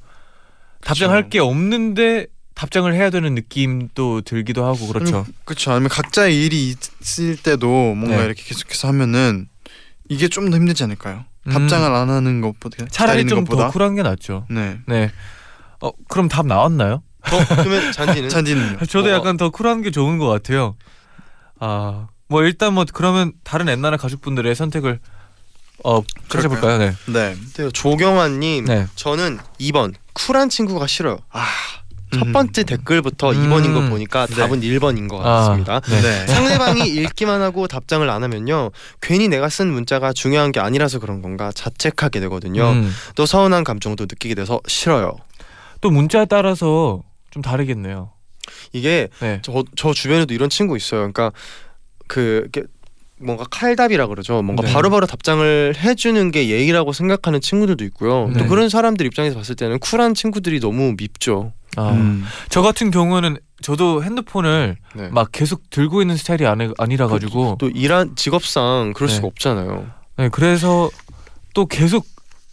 답장할 0.80 1.28
게 1.28 1.38
없는데 1.40 2.26
답장을 2.58 2.92
해야 2.92 3.08
되는 3.08 3.36
느낌도 3.36 4.22
들기도 4.22 4.64
하고 4.66 4.88
그렇죠. 4.88 5.24
그렇죠. 5.44 5.70
아니면 5.70 5.90
각자의 5.90 6.44
일이 6.44 6.74
있을 7.00 7.36
때도 7.36 7.68
뭔가 7.94 8.16
네. 8.16 8.24
이렇게 8.24 8.42
계속해서 8.42 8.88
하면은 8.88 9.48
이게 10.08 10.26
좀 10.26 10.50
더 10.50 10.56
힘들지 10.56 10.82
않을까요? 10.82 11.24
음. 11.46 11.52
답장을 11.52 11.88
안 11.94 12.10
하는 12.10 12.40
것보다 12.40 12.86
차라리 12.90 13.22
기다리는 13.22 13.28
좀더 13.28 13.50
것보다 13.50 13.70
쿨한 13.70 13.94
게 13.94 14.02
낫죠. 14.02 14.44
네. 14.50 14.80
네. 14.88 15.12
어, 15.80 15.92
그럼 16.08 16.28
답 16.28 16.46
나왔나요? 16.48 17.04
어, 17.30 17.44
그러면 17.48 17.92
잔디는 17.92 18.28
잔디는요? 18.28 18.78
저도 18.86 19.08
어. 19.10 19.12
약간 19.12 19.36
더 19.36 19.50
쿨한 19.50 19.82
게 19.82 19.92
좋은 19.92 20.18
것 20.18 20.26
같아요. 20.26 20.74
아, 21.60 22.08
뭐 22.26 22.42
일단 22.42 22.74
뭐 22.74 22.84
그러면 22.92 23.34
다른 23.44 23.68
옛날의 23.68 23.98
가족분들의 23.98 24.52
선택을 24.56 24.98
어 25.84 26.02
찾아볼까요? 26.28 26.78
네. 26.78 26.92
네. 27.06 27.36
네, 27.56 27.70
조경환님 27.70 28.64
네. 28.64 28.88
저는 28.96 29.38
2번 29.60 29.94
쿨한 30.12 30.48
친구가 30.48 30.88
싫어요. 30.88 31.18
아. 31.30 31.46
첫 32.10 32.26
음. 32.26 32.32
번째 32.32 32.64
댓글부터 32.64 33.32
음. 33.32 33.50
2번인 33.50 33.74
거 33.74 33.88
보니까 33.88 34.26
네. 34.26 34.34
답은 34.34 34.60
1번인 34.60 35.08
것 35.08 35.20
아, 35.20 35.40
같습니다. 35.48 35.80
네. 35.80 36.00
네. 36.00 36.26
상대방이 36.26 36.88
읽기만 36.88 37.42
하고 37.42 37.66
답장을 37.66 38.08
안 38.08 38.22
하면요 38.22 38.70
괜히 39.00 39.28
내가 39.28 39.48
쓴 39.48 39.70
문자가 39.72 40.12
중요한 40.12 40.52
게 40.52 40.60
아니라서 40.60 40.98
그런 40.98 41.22
건가 41.22 41.52
자책하게 41.54 42.20
되거든요 42.20 42.70
음. 42.70 42.92
또 43.14 43.26
서운한 43.26 43.64
감정도 43.64 44.04
느끼게 44.04 44.34
돼서 44.34 44.60
싫어요 44.66 45.16
또 45.80 45.90
문자에 45.90 46.24
따라서 46.24 47.02
좀 47.30 47.42
다르겠네요. 47.42 48.12
이게 48.72 49.08
네. 49.20 49.40
저, 49.42 49.62
저 49.76 49.92
주변에도 49.92 50.32
이런 50.34 50.48
친구 50.48 50.76
있어요 50.76 51.00
그러니까 51.00 51.32
그 52.06 52.48
뭔가 53.20 53.44
칼답이라 53.50 54.06
그러죠 54.06 54.42
뭔가 54.42 54.62
네. 54.62 54.72
바로바로 54.72 55.06
답장을 55.06 55.75
해주는 55.76 56.30
게 56.30 56.48
예의라고 56.48 56.92
생각하는 56.92 57.40
친구들도 57.40 57.84
있고요 57.87 58.28
네. 58.28 58.38
또 58.38 58.46
그런 58.46 58.68
사람들 58.68 59.06
입장에서 59.06 59.37
봤을 59.37 59.54
때는 59.56 59.78
쿨한 59.78 60.14
친구들이 60.14 60.60
너무 60.60 60.94
밉죠 60.96 61.52
아, 61.76 61.90
음. 61.90 62.25
저 62.48 62.62
같은 62.62 62.90
경우는 62.90 63.38
저도 63.60 64.02
핸드폰을 64.04 64.76
네. 64.94 65.08
막 65.08 65.30
계속 65.32 65.68
들고 65.70 66.00
있는 66.00 66.16
스타일이 66.16 66.46
아니, 66.46 66.70
아니라 66.78 67.08
가지고 67.08 67.56
또 67.58 67.68
일한 67.68 68.14
직업상 68.16 68.92
그럴 68.94 69.08
네. 69.08 69.14
수가 69.14 69.26
없잖아요 69.26 69.87
네, 70.16 70.28
그래서 70.30 70.90
또 71.54 71.66
계속 71.66 72.06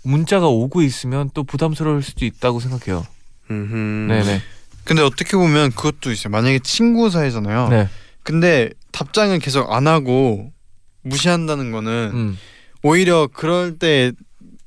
문자가 0.05 0.47
오고 0.47 0.83
있으면 0.83 1.31
또 1.33 1.43
부담스러울 1.43 2.03
수도 2.03 2.25
있다고 2.25 2.59
생각해요. 2.59 3.05
음흠. 3.49 3.75
네네. 4.07 4.41
근데 4.83 5.01
어떻게 5.01 5.35
보면 5.35 5.71
그것도 5.71 6.11
있어요. 6.11 6.31
만약에 6.31 6.59
친구 6.59 7.09
사이잖아요. 7.09 7.69
네. 7.69 7.89
근데 8.21 8.69
답장을 8.91 9.37
계속 9.39 9.71
안 9.73 9.87
하고 9.87 10.51
무시한다는 11.05 11.71
거는 11.71 12.11
음. 12.13 12.37
오히려 12.83 13.27
그럴 13.31 13.77
때 13.77 14.11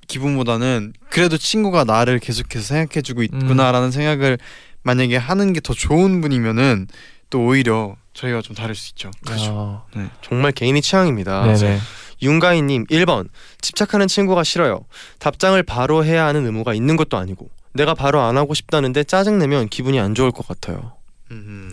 기분보다는 0.06 0.94
그래도 1.10 1.36
친구가 1.36 1.84
나를 1.84 2.18
계속해서 2.18 2.64
생각해주고 2.64 3.22
있구나라는 3.24 3.90
생각을 3.90 4.38
만약에 4.82 5.16
하는 5.16 5.52
게 5.52 5.60
더 5.60 5.74
좋은 5.74 6.20
분이면은 6.20 6.86
또 7.30 7.44
오히려 7.44 7.96
저희가 8.14 8.40
좀 8.40 8.56
다를 8.56 8.74
수 8.74 8.90
있죠. 8.92 9.10
아, 9.26 9.84
정말 10.22 10.52
개인의 10.52 10.80
취향입니다 10.82 11.52
네네. 11.54 11.78
윤가희님 12.22 12.86
1번 12.86 13.28
집착하는 13.60 14.08
친구가 14.08 14.42
싫어요. 14.44 14.80
답장을 15.18 15.62
바로 15.64 16.04
해야 16.04 16.24
하는 16.26 16.46
의무가 16.46 16.72
있는 16.74 16.96
것도 16.96 17.16
아니고 17.16 17.50
내가 17.74 17.94
바로 17.94 18.22
안 18.22 18.36
하고 18.38 18.54
싶다는데 18.54 19.04
짜증내면 19.04 19.68
기분이 19.68 20.00
안 20.00 20.14
좋을 20.14 20.32
것 20.32 20.46
같아요. 20.48 20.92
음. 21.30 21.70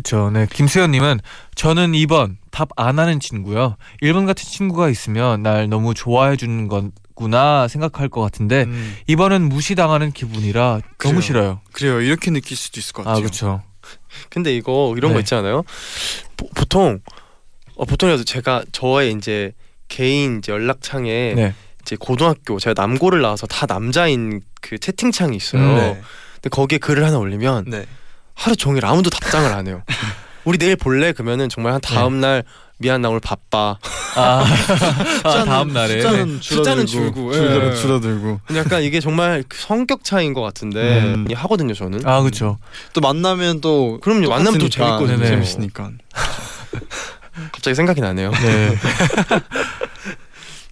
그쵸. 0.00 0.30
네. 0.30 0.46
김수현님은 0.50 1.20
저는 1.54 1.92
2번 1.92 2.36
답 2.50 2.70
안 2.76 2.98
하는 2.98 3.20
친구요. 3.20 3.76
1번 4.02 4.26
같은 4.26 4.44
친구가 4.44 4.88
있으면 4.88 5.42
날 5.42 5.68
너무 5.68 5.92
좋아해 5.94 6.36
주는 6.36 6.68
거구나 6.68 7.68
생각할 7.68 8.08
것 8.08 8.20
같은데 8.22 8.64
음. 8.64 8.96
2번은 9.08 9.42
무시당하는 9.48 10.12
기분이라 10.12 10.80
그래요. 10.96 11.12
너무 11.12 11.22
싫어요. 11.22 11.60
그래요. 11.72 12.00
이렇게 12.00 12.30
느낄 12.30 12.56
수도 12.56 12.80
있을 12.80 12.92
것 12.94 13.02
아, 13.02 13.10
같아요. 13.10 13.24
그쵸. 13.24 13.62
근데 14.30 14.54
이거 14.56 14.94
이런 14.96 15.12
거 15.12 15.18
네. 15.18 15.20
있잖아요. 15.20 15.64
보, 16.36 16.48
보통 16.54 17.00
어, 17.76 17.84
보통이라도 17.84 18.24
제가 18.24 18.64
저의 18.72 19.12
이제 19.12 19.52
개인 19.88 20.38
이제 20.38 20.52
연락창에 20.52 21.34
네. 21.34 21.54
이제 21.82 21.96
고등학교 21.98 22.58
제가 22.58 22.80
남고를 22.80 23.20
나와서 23.22 23.46
다 23.46 23.66
남자인 23.66 24.40
그 24.60 24.78
채팅창이 24.78 25.36
있어요. 25.36 25.62
음, 25.62 25.74
네. 25.76 26.00
근데 26.34 26.48
거기에 26.50 26.78
글을 26.78 27.04
하나 27.04 27.18
올리면 27.18 27.64
네. 27.68 27.86
하루 28.40 28.56
종일 28.56 28.86
아무도 28.86 29.10
답장을 29.10 29.52
안 29.52 29.66
해요. 29.66 29.82
우리 30.44 30.56
내일 30.56 30.74
볼래? 30.74 31.12
그러면은 31.12 31.50
정말 31.50 31.74
한 31.74 31.80
다음 31.82 32.20
날 32.20 32.42
미안 32.78 33.02
나 33.02 33.10
오늘 33.10 33.20
바빠. 33.20 33.76
아, 34.16 34.44
아 35.22 35.44
다음 35.44 35.74
날에. 35.74 36.00
숫자는 36.00 36.38
숫자는 36.40 36.86
줄어들고, 36.86 37.32
줄고, 37.32 37.34
줄어들, 37.34 37.70
예. 37.70 37.76
줄어들고 37.76 38.40
근데 38.46 38.60
약간 38.60 38.82
이게 38.82 39.00
정말 39.00 39.44
그 39.46 39.58
성격 39.60 40.02
차이인 40.02 40.32
것 40.32 40.40
같은데 40.40 41.00
음. 41.02 41.26
하거든요 41.34 41.74
저는. 41.74 42.06
아, 42.06 42.22
그쵸. 42.22 42.56
또 42.94 43.02
만나면 43.02 43.60
또 43.60 44.00
그럼요 44.00 44.30
만나면 44.30 44.58
또 44.58 44.70
똑같으니까. 44.70 44.96
재밌거든요. 44.98 45.18
네네. 45.18 45.28
재밌으니까. 45.28 45.90
갑자기 47.52 47.74
생각이 47.74 48.00
나네요. 48.00 48.30
네. 48.30 48.78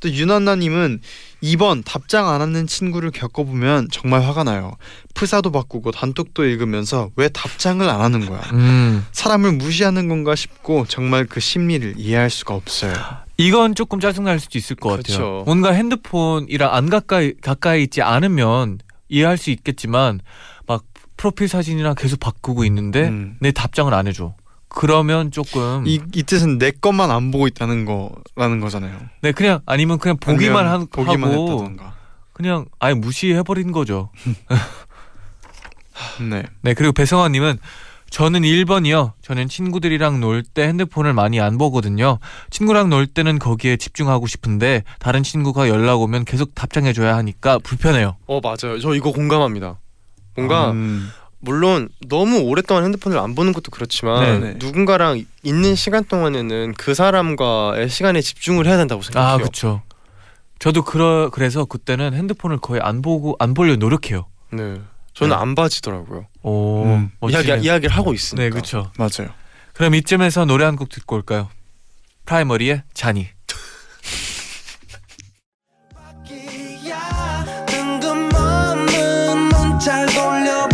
또 0.00 0.10
윤한나님은 0.10 1.00
2번 1.42 1.84
답장 1.84 2.28
안 2.28 2.40
하는 2.40 2.66
친구를 2.66 3.10
겪어보면 3.10 3.88
정말 3.90 4.22
화가 4.22 4.44
나요. 4.44 4.76
프사도 5.14 5.52
바꾸고 5.52 5.92
단톡도 5.92 6.44
읽으면서 6.44 7.10
왜 7.16 7.28
답장을 7.28 7.88
안 7.88 8.00
하는 8.00 8.26
거야? 8.26 8.40
음. 8.52 9.06
사람을 9.12 9.52
무시하는 9.52 10.08
건가 10.08 10.34
싶고 10.34 10.86
정말 10.88 11.26
그 11.26 11.40
심리를 11.40 11.94
이해할 11.96 12.30
수가 12.30 12.54
없어요. 12.54 12.94
이건 13.36 13.74
조금 13.76 14.00
짜증날 14.00 14.40
수도 14.40 14.58
있을 14.58 14.74
것 14.74 14.88
같아요. 14.88 15.02
그쵸. 15.02 15.42
뭔가 15.46 15.70
핸드폰이랑 15.72 16.74
안 16.74 16.90
가까이 16.90 17.34
가까이 17.40 17.84
있지 17.84 18.02
않으면 18.02 18.78
이해할 19.08 19.38
수 19.38 19.50
있겠지만 19.50 20.20
막 20.66 20.84
프로필 21.16 21.48
사진이랑 21.48 21.94
계속 21.96 22.18
바꾸고 22.18 22.64
있는데 22.64 23.08
음. 23.08 23.36
내 23.40 23.52
답장을 23.52 23.92
안 23.94 24.08
해줘. 24.08 24.34
그러면 24.68 25.30
조금 25.30 25.86
이, 25.86 26.00
이 26.14 26.22
뜻은 26.22 26.58
내 26.58 26.70
것만 26.70 27.10
안 27.10 27.30
보고 27.30 27.46
있다는 27.46 27.84
거라는 27.84 28.60
거잖아요. 28.60 28.98
네 29.22 29.32
그냥 29.32 29.60
아니면 29.66 29.98
그냥 29.98 30.16
보기만 30.18 30.66
하, 30.66 30.78
보기만 30.90 31.32
하고 31.32 31.52
했다던가. 31.52 31.94
그냥 32.32 32.66
아예 32.78 32.94
무시해 32.94 33.42
버린 33.42 33.72
거죠. 33.72 34.10
네. 36.30 36.44
네 36.62 36.74
그리고 36.74 36.92
배성환 36.92 37.32
님은 37.32 37.58
저는 38.10 38.40
1번이요. 38.42 39.12
저는 39.20 39.48
친구들이랑 39.48 40.20
놀 40.20 40.42
때 40.42 40.66
핸드폰을 40.66 41.12
많이 41.12 41.40
안 41.40 41.58
보거든요. 41.58 42.18
친구랑 42.50 42.88
놀 42.88 43.06
때는 43.06 43.38
거기에 43.38 43.76
집중하고 43.76 44.26
싶은데 44.26 44.82
다른 44.98 45.22
친구가 45.22 45.68
연락 45.68 46.00
오면 46.00 46.24
계속 46.24 46.54
답장해 46.54 46.92
줘야 46.94 47.16
하니까 47.16 47.58
불편해요. 47.58 48.16
어 48.26 48.40
맞아요. 48.40 48.78
저 48.80 48.94
이거 48.94 49.12
공감합니다. 49.12 49.78
뭔가 50.36 50.70
음, 50.70 51.10
물론 51.40 51.88
너무 52.08 52.40
오랫동안 52.40 52.84
핸드폰을 52.84 53.18
안 53.18 53.34
보는 53.34 53.52
것도 53.52 53.70
그렇지만 53.70 54.40
네네. 54.40 54.54
누군가랑 54.58 55.24
있는 55.42 55.74
시간 55.76 56.04
동안에는 56.04 56.74
그 56.76 56.94
사람과의 56.94 57.88
시간에 57.88 58.20
집중을 58.20 58.66
해야 58.66 58.76
된다고 58.76 59.02
생각해요. 59.02 59.34
아, 59.34 59.36
그렇죠. 59.36 59.82
저도 60.58 60.82
그러, 60.82 61.30
그래서 61.30 61.64
그때는 61.64 62.14
핸드폰을 62.14 62.58
거의 62.58 62.80
안 62.82 63.02
보고 63.02 63.36
안 63.38 63.54
보려 63.54 63.76
노력해요. 63.76 64.26
네. 64.52 64.80
저는 65.14 65.36
네. 65.36 65.40
안 65.40 65.54
봐지더라고요. 65.54 66.26
오, 66.42 66.84
음. 66.84 67.10
이야기 67.30 67.48
이야기를 67.64 67.94
하고 67.94 68.12
있으니까. 68.14 68.42
네, 68.44 68.50
그렇죠. 68.50 68.90
맞아요. 68.98 69.30
그럼 69.74 69.94
이쯤에서 69.94 70.44
노래 70.44 70.64
한 70.64 70.76
곡 70.76 70.88
듣고 70.88 71.16
올까요? 71.16 71.48
프라이머리의 72.26 72.82
잔이. 72.94 73.28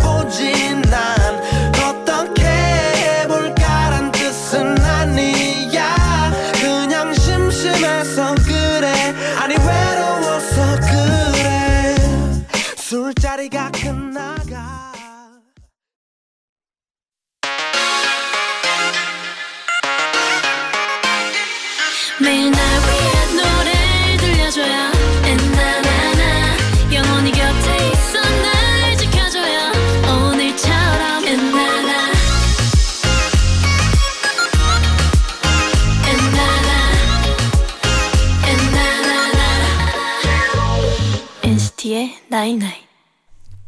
night 42.34 42.58
night 42.58 42.82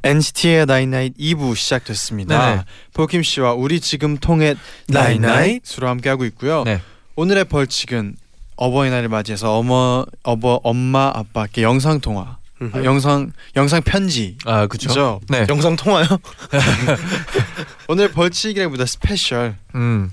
NCT의 0.02 0.66
night 0.66 0.91
night 0.91 1.16
2부 1.18 1.54
시작됐습니다. 1.54 2.50
네네. 2.50 2.64
폴킴 2.94 3.22
씨와 3.22 3.52
우리 3.52 3.80
지금 3.80 4.18
통해 4.18 4.56
나인나잇으로 4.88 5.88
함께 5.88 6.08
하고 6.08 6.24
있고요. 6.24 6.64
네. 6.64 6.82
오늘의 7.14 7.44
벌칙은 7.44 8.16
어버이날을 8.56 9.08
맞이해서 9.08 9.56
어머 9.56 10.04
어버 10.24 10.62
엄마 10.64 11.12
아빠께 11.14 11.62
영상 11.62 12.00
통화, 12.00 12.38
아, 12.72 12.82
영상 12.82 13.30
영상 13.54 13.82
편지. 13.82 14.36
아, 14.44 14.66
그렇죠. 14.66 14.92
죠 14.92 15.20
네. 15.28 15.46
영상 15.48 15.76
통화요? 15.76 16.04
오늘 17.86 18.10
벌칙이라기보다 18.10 18.84
special이었죠. 18.84 19.60
음. 19.76 20.10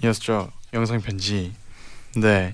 영상 0.73 1.01
편지. 1.01 1.53
네. 2.15 2.53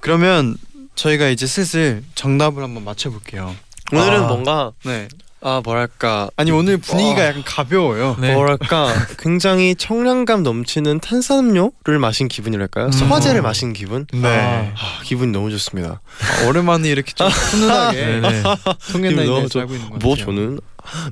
그러면 0.00 0.56
저희가 0.94 1.28
이제 1.28 1.46
슬슬 1.46 2.02
정답을 2.14 2.62
한번 2.62 2.82
맞춰 2.84 3.10
볼게요. 3.10 3.54
오늘은 3.92 4.24
아. 4.24 4.26
뭔가 4.26 4.72
네. 4.84 5.08
아 5.44 5.60
뭐랄까 5.64 6.30
아니 6.36 6.52
오늘 6.52 6.78
분위기가 6.78 7.20
와. 7.20 7.26
약간 7.26 7.42
가벼워요. 7.44 8.16
네. 8.20 8.32
뭐랄까 8.32 8.92
굉장히 9.18 9.74
청량감 9.74 10.44
넘치는 10.44 11.00
탄산음료를 11.00 11.98
마신 11.98 12.28
기분이랄까요? 12.28 12.86
음. 12.86 12.92
소화제를 12.92 13.42
마신 13.42 13.72
기분? 13.72 14.06
네. 14.12 14.72
아, 14.76 15.00
기분이 15.02 15.32
너무 15.32 15.50
좋습니다. 15.50 16.00
아, 16.40 16.46
오랜만에 16.46 16.88
이렇게 16.88 17.12
좀 17.12 17.26
훈훈하게 17.28 17.98
네네. 18.20 18.42
통했나 18.92 19.22
기분 19.22 19.44
이제 19.44 19.58
너무 19.58 19.62
알고 19.62 19.74
있는 19.74 19.90
것뭐 19.90 20.14
같아요. 20.14 20.24
저는 20.24 20.60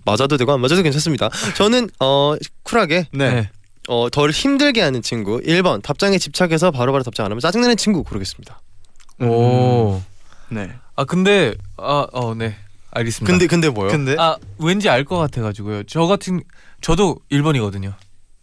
맞아도 0.05 0.37
되고 0.37 0.53
안 0.53 0.61
맞아도 0.61 0.83
괜찮습니다. 0.83 1.29
저는 1.57 1.91
어 1.99 2.35
쿨하게 2.63 3.09
네. 3.13 3.31
네. 3.31 3.51
어, 3.89 4.09
덜 4.11 4.31
힘들게 4.31 4.81
하는 4.81 5.03
친구 5.03 5.41
1번 5.41 5.83
답장에 5.83 6.19
집착해서 6.19 6.71
바로바로 6.71 7.03
답장 7.03 7.27
안 7.27 7.33
하면 7.33 7.41
짜증나는 7.41 7.77
친구 7.77 8.05
고르겠습니다. 8.05 8.61
오. 9.23 10.01
네. 10.51 10.71
아 10.95 11.05
근데 11.05 11.55
아, 11.77 12.07
어, 12.13 12.35
네. 12.35 12.57
알겠습니다. 12.93 13.31
근데 13.33 13.47
근데 13.47 13.69
뭐요? 13.69 13.91
근데 13.91 14.17
아, 14.19 14.37
왠지 14.59 14.89
알 14.89 15.05
것 15.05 15.17
같아 15.19 15.43
가지고요. 15.43 15.85
저 15.85 16.07
같은 16.07 16.43
저도 16.81 17.19
1번이거든요. 17.31 17.95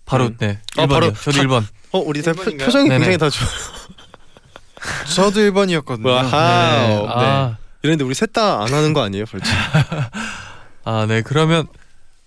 바로 0.05 0.25
음. 0.27 0.37
네. 0.39 0.59
아, 0.77 0.83
1번이요. 0.85 0.89
바로 0.89 1.13
저도 1.13 1.31
다- 1.37 1.43
1번. 1.43 1.63
어 1.91 1.99
우리 1.99 2.21
다 2.21 2.33
표, 2.33 2.43
네네. 2.43 2.57
굉장히 2.89 3.17
다 3.17 3.29
좋아. 3.29 3.47
저도 5.15 5.39
1번이었거든요. 5.39 6.05
wow. 6.05 6.27
네. 6.29 7.07
아, 7.13 7.57
이런데 7.83 8.03
우리 8.03 8.13
셋 8.13 8.31
다 8.33 8.61
안 8.61 8.73
하는 8.73 8.93
거 8.93 9.01
아니에요, 9.03 9.25
벌칙? 9.25 9.51
아, 10.85 11.05
네. 11.07 11.21
그러면 11.21 11.67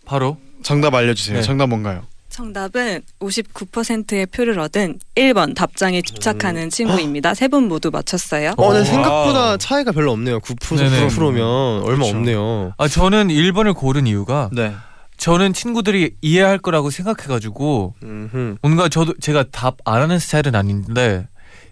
바로 0.04 0.36
정답 0.62 0.94
알려 0.94 1.14
주세요. 1.14 1.36
네. 1.36 1.42
정답 1.42 1.68
뭔가요? 1.68 2.06
정답은 2.40 3.02
59%의 3.20 4.24
표를 4.26 4.58
얻은 4.60 4.98
1번 5.14 5.54
답장에 5.54 6.00
집착하는 6.00 6.70
친구입니다. 6.70 7.34
세 7.34 7.48
분 7.50 7.68
모두 7.68 7.90
맞췄어요. 7.90 8.54
어, 8.56 8.66
와. 8.68 8.82
생각보다 8.84 9.56
차이가 9.58 9.90
별로 9.92 10.12
없네요. 10.12 10.38
9% 10.40 10.76
네네. 10.78 11.08
10%면 11.08 11.82
얼마 11.82 11.96
그렇죠. 12.04 12.16
없네요. 12.16 12.72
아 12.78 12.88
저는 12.88 13.28
1번을 13.28 13.74
고른 13.74 14.06
이유가 14.06 14.48
네. 14.52 14.72
저는 15.18 15.52
친구들이 15.52 16.14
이해할 16.22 16.58
거라고 16.58 16.88
생각해 16.90 17.26
가지고 17.28 17.94
음흠. 18.02 18.56
뭔가 18.62 18.88
저도 18.88 19.12
제가 19.20 19.44
답 19.50 19.76
안 19.84 20.00
하는 20.00 20.18
스타일은 20.18 20.54
아닌데 20.54 21.26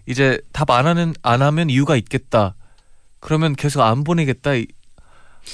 이제 0.05 0.39
답 0.53 0.69
안 0.69 0.85
하는 0.85 1.13
안 1.23 1.41
하면 1.41 1.69
이유가 1.71 1.95
있겠다. 1.95 2.53
그러면 3.21 3.55
계속 3.55 3.81
안 3.81 4.03
보내겠다. 4.03 4.53
이- 4.53 4.67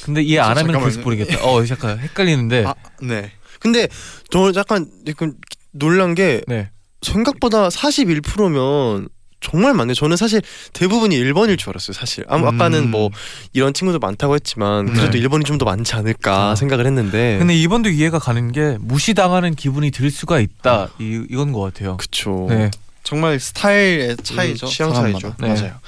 근데 0.03 0.21
이해 0.23 0.39
안 0.39 0.49
하면 0.57 0.65
잠깐만요. 0.73 0.85
계속 0.87 1.03
보내겠다. 1.03 1.45
어 1.45 1.63
잠깐 1.65 1.99
헷갈리는데. 1.99 2.65
아, 2.65 2.73
네. 3.01 3.31
근데 3.65 3.87
저 4.29 4.51
약간 4.55 4.87
약간 5.07 5.33
놀란 5.71 6.13
게 6.13 6.41
네. 6.47 6.69
생각보다 7.01 7.67
41%면 7.69 9.09
정말 9.41 9.73
많네요. 9.73 9.93
저는 9.93 10.17
사실 10.17 10.41
대부분이 10.73 11.15
1번일 11.17 11.57
줄 11.57 11.69
알았어요. 11.69 11.93
사실 11.93 12.25
아, 12.27 12.37
음. 12.37 12.45
아까는 12.45 12.89
뭐 12.89 13.09
이런 13.53 13.73
친구도 13.73 13.99
많다고 13.99 14.33
했지만 14.35 14.85
그래도 14.93 15.11
네. 15.17 15.19
1번이 15.21 15.45
좀 15.45 15.57
더 15.57 15.65
많지 15.65 15.95
않을까 15.95 16.51
아. 16.51 16.55
생각을 16.55 16.85
했는데 16.85 17.37
근데 17.39 17.55
이번도 17.55 17.89
이해가 17.89 18.19
가는 18.19 18.51
게 18.51 18.77
무시당하는 18.79 19.55
기분이 19.55 19.89
들 19.91 20.09
수가 20.11 20.39
있다. 20.39 20.89
이 20.99 21.25
이건 21.29 21.51
것 21.51 21.61
같아요. 21.61 21.97
그쵸. 21.97 22.47
네. 22.49 22.69
정말 23.03 23.39
스타일의 23.39 24.17
차이죠. 24.23 24.65
음, 24.65 24.69
취향 24.69 24.93
사람마다. 24.93 25.19
차이죠. 25.19 25.35
네. 25.39 25.47
맞아요. 25.47 25.79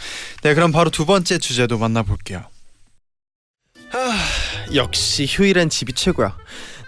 네, 0.43 0.53
그럼 0.53 0.71
바로 0.71 0.89
두 0.91 1.05
번째 1.05 1.37
주제도 1.39 1.77
만나볼게요. 1.79 2.43
역시 4.75 5.25
휴일엔 5.27 5.69
집이 5.69 5.93
최고야. 5.93 6.35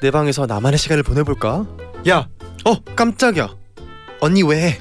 내 0.02 0.12
방에서 0.12 0.46
나만의 0.46 0.78
시간을 0.78 1.04
보내볼까? 1.04 1.66
야, 2.08 2.28
어 2.66 2.78
깜짝이야. 2.96 3.50
언니 4.22 4.44
왜? 4.44 4.80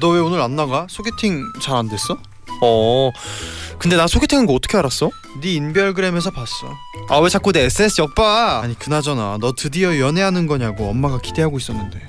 너 0.00 0.08
왜 0.10 0.20
오늘 0.20 0.40
안 0.40 0.56
나가? 0.56 0.86
소개팅 0.90 1.44
잘 1.62 1.76
안 1.76 1.88
됐어? 1.88 2.16
어 2.62 3.10
근데 3.78 3.96
나 3.96 4.06
소개팅한 4.06 4.46
거 4.46 4.52
어떻게 4.54 4.76
알았어? 4.78 5.10
네 5.40 5.54
인별그램에서 5.54 6.30
봤어. 6.30 6.52
아 7.08 7.18
왜 7.20 7.28
자꾸 7.28 7.52
내 7.52 7.60
SNS 7.62 8.00
엿봐? 8.02 8.60
아니 8.62 8.78
그나저나 8.78 9.38
너 9.40 9.52
드디어 9.56 9.98
연애하는 9.98 10.46
거냐고 10.46 10.88
엄마가 10.88 11.18
기대하고 11.20 11.58
있었는데. 11.58 12.06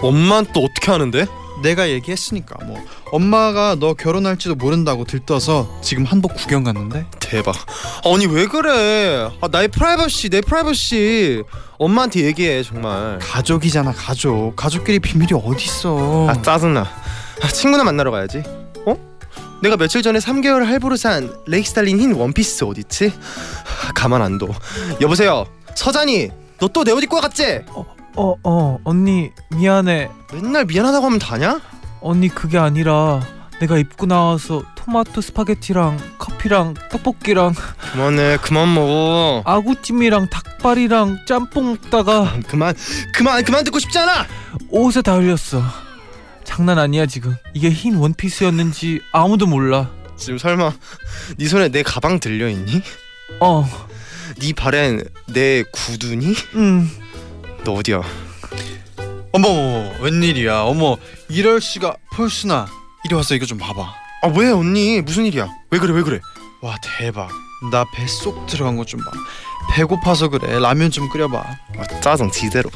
엄마는 0.00 0.52
또 0.54 0.60
어떻게 0.64 0.90
하는데? 0.90 1.26
내가 1.62 1.88
얘기했으니까 1.90 2.64
뭐 2.64 2.82
엄마가 3.12 3.76
너 3.78 3.94
결혼할지도 3.94 4.54
모른다고 4.54 5.04
들떠서 5.04 5.80
지금 5.82 6.04
한복 6.04 6.34
구경 6.34 6.64
갔는데 6.64 7.06
대박. 7.20 7.54
아니 8.04 8.26
왜 8.26 8.46
그래? 8.46 9.28
아, 9.40 9.48
나의 9.50 9.68
프라이버시 9.68 10.30
내 10.30 10.40
프라이버시 10.40 11.42
엄마한테 11.78 12.20
얘기해 12.24 12.62
정말. 12.62 13.18
가족이잖아 13.20 13.92
가족 13.92 14.54
가족끼리 14.56 14.98
비밀이 15.00 15.30
어딨어 15.34 16.28
아 16.28 16.42
짜증나. 16.42 16.86
아, 17.42 17.48
친구나 17.48 17.84
만나러 17.84 18.10
가야지. 18.10 18.42
어? 18.86 18.96
내가 19.62 19.76
며칠 19.76 20.02
전에 20.02 20.18
3개월 20.18 20.64
할부로 20.64 20.96
산 20.96 21.34
레이스 21.46 21.74
달린 21.74 21.98
흰 22.00 22.12
원피스 22.12 22.64
어딨지? 22.64 23.12
하, 23.64 23.92
가만 23.92 24.22
안 24.22 24.38
둬. 24.38 24.48
여보세요. 25.00 25.46
서잔이. 25.74 26.30
너 26.58 26.68
또 26.68 26.84
내 26.84 26.92
옷 26.92 27.02
입고 27.02 27.20
갔지? 27.22 27.60
어, 27.68 27.86
어, 28.16 28.78
언니 28.84 29.30
미안해. 29.56 30.10
맨날 30.32 30.64
미안하다고 30.64 31.06
하면 31.06 31.18
다냐? 31.18 31.60
언니 32.00 32.28
그게 32.28 32.58
아니라 32.58 33.20
내가 33.60 33.76
입고 33.78 34.06
나와서 34.06 34.62
토마토 34.74 35.20
스파게티랑 35.20 35.98
커피랑 36.18 36.74
떡볶이랑 36.90 37.54
그만해. 37.92 38.38
그만 38.38 38.72
먹어. 38.74 39.42
아구찜이랑 39.44 40.28
닭발이랑 40.30 41.20
짬뽕 41.26 41.72
먹다가 41.72 42.34
그만. 42.48 42.74
그만. 43.14 43.44
그만 43.44 43.64
듣고 43.64 43.78
싶지 43.78 43.98
않아. 43.98 44.26
옷에 44.70 45.02
다 45.02 45.14
흘렸어. 45.16 45.62
장난 46.44 46.78
아니야 46.78 47.06
지금. 47.06 47.36
이게 47.54 47.70
흰 47.70 47.96
원피스였는지 47.96 49.00
아무도 49.12 49.46
몰라. 49.46 49.90
지금 50.16 50.36
설마 50.38 50.72
네 51.38 51.48
손에 51.48 51.68
내 51.68 51.82
가방 51.82 52.18
들려 52.20 52.48
있니? 52.48 52.82
어, 53.40 53.66
네 54.40 54.52
발엔 54.52 55.04
내 55.28 55.62
구두니? 55.72 56.34
음. 56.56 56.90
너 57.64 57.72
어디야? 57.74 58.00
어머 59.32 59.48
웬일이야? 60.00 60.62
어머 60.62 60.96
이럴 61.28 61.60
수가 61.60 61.94
폴순아 62.14 62.66
이리 63.04 63.14
와서 63.14 63.34
이거 63.34 63.46
좀 63.46 63.58
봐봐. 63.58 63.82
아 64.22 64.28
왜 64.28 64.50
언니? 64.50 65.00
무슨 65.00 65.24
일이야? 65.24 65.48
왜 65.70 65.78
그래 65.78 65.92
왜 65.94 66.02
그래? 66.02 66.20
와 66.62 66.76
대박. 66.82 67.28
나 67.70 67.84
뱃속 67.94 68.46
들어간 68.46 68.76
것 68.76 68.86
좀 68.86 69.00
봐. 69.00 69.10
배고파서 69.72 70.28
그래. 70.28 70.58
라면 70.58 70.90
좀 70.90 71.08
끓여봐. 71.08 71.38
아 71.78 72.00
짜증 72.00 72.30
지대로. 72.30 72.70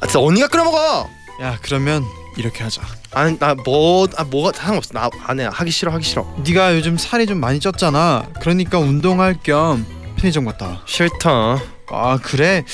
아 0.00 0.06
진짜 0.06 0.20
언니가 0.20 0.48
끓여 0.48 0.64
먹어. 0.64 1.08
야 1.42 1.58
그러면 1.62 2.04
이렇게 2.36 2.62
하자. 2.62 2.82
아니 3.12 3.36
나뭐 3.38 4.08
아 4.16 4.24
뭐가 4.24 4.52
상관없어. 4.56 4.92
나 4.94 5.10
안 5.26 5.40
해. 5.40 5.48
하기 5.50 5.70
싫어 5.70 5.92
하기 5.92 6.04
싫어. 6.04 6.26
네가 6.44 6.76
요즘 6.76 6.96
살이 6.98 7.26
좀 7.26 7.40
많이 7.40 7.58
쪘잖아. 7.58 8.32
그러니까 8.40 8.78
운동할 8.78 9.38
겸 9.42 9.84
편의점 10.16 10.44
갔다 10.44 10.66
와. 10.68 10.82
싫다. 10.86 11.58
아 11.88 12.18
그래? 12.22 12.64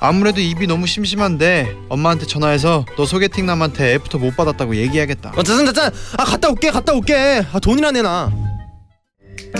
아무래도 0.00 0.40
입이 0.40 0.66
너무 0.66 0.86
심심한데 0.86 1.76
엄마한테 1.90 2.26
전화해서 2.26 2.86
너 2.96 3.04
소개팅 3.04 3.44
남한테 3.46 3.94
애프터 3.94 4.18
못 4.18 4.34
받았다고 4.36 4.76
얘기하겠다. 4.76 5.32
어, 5.36 5.42
짜잔 5.42 5.66
짜잔. 5.66 5.92
아 6.16 6.24
갔다 6.24 6.48
올게 6.48 6.70
갔다 6.70 6.94
올게. 6.94 7.44
아 7.52 7.58
돈이나 7.58 7.90
내놔. 7.90 8.30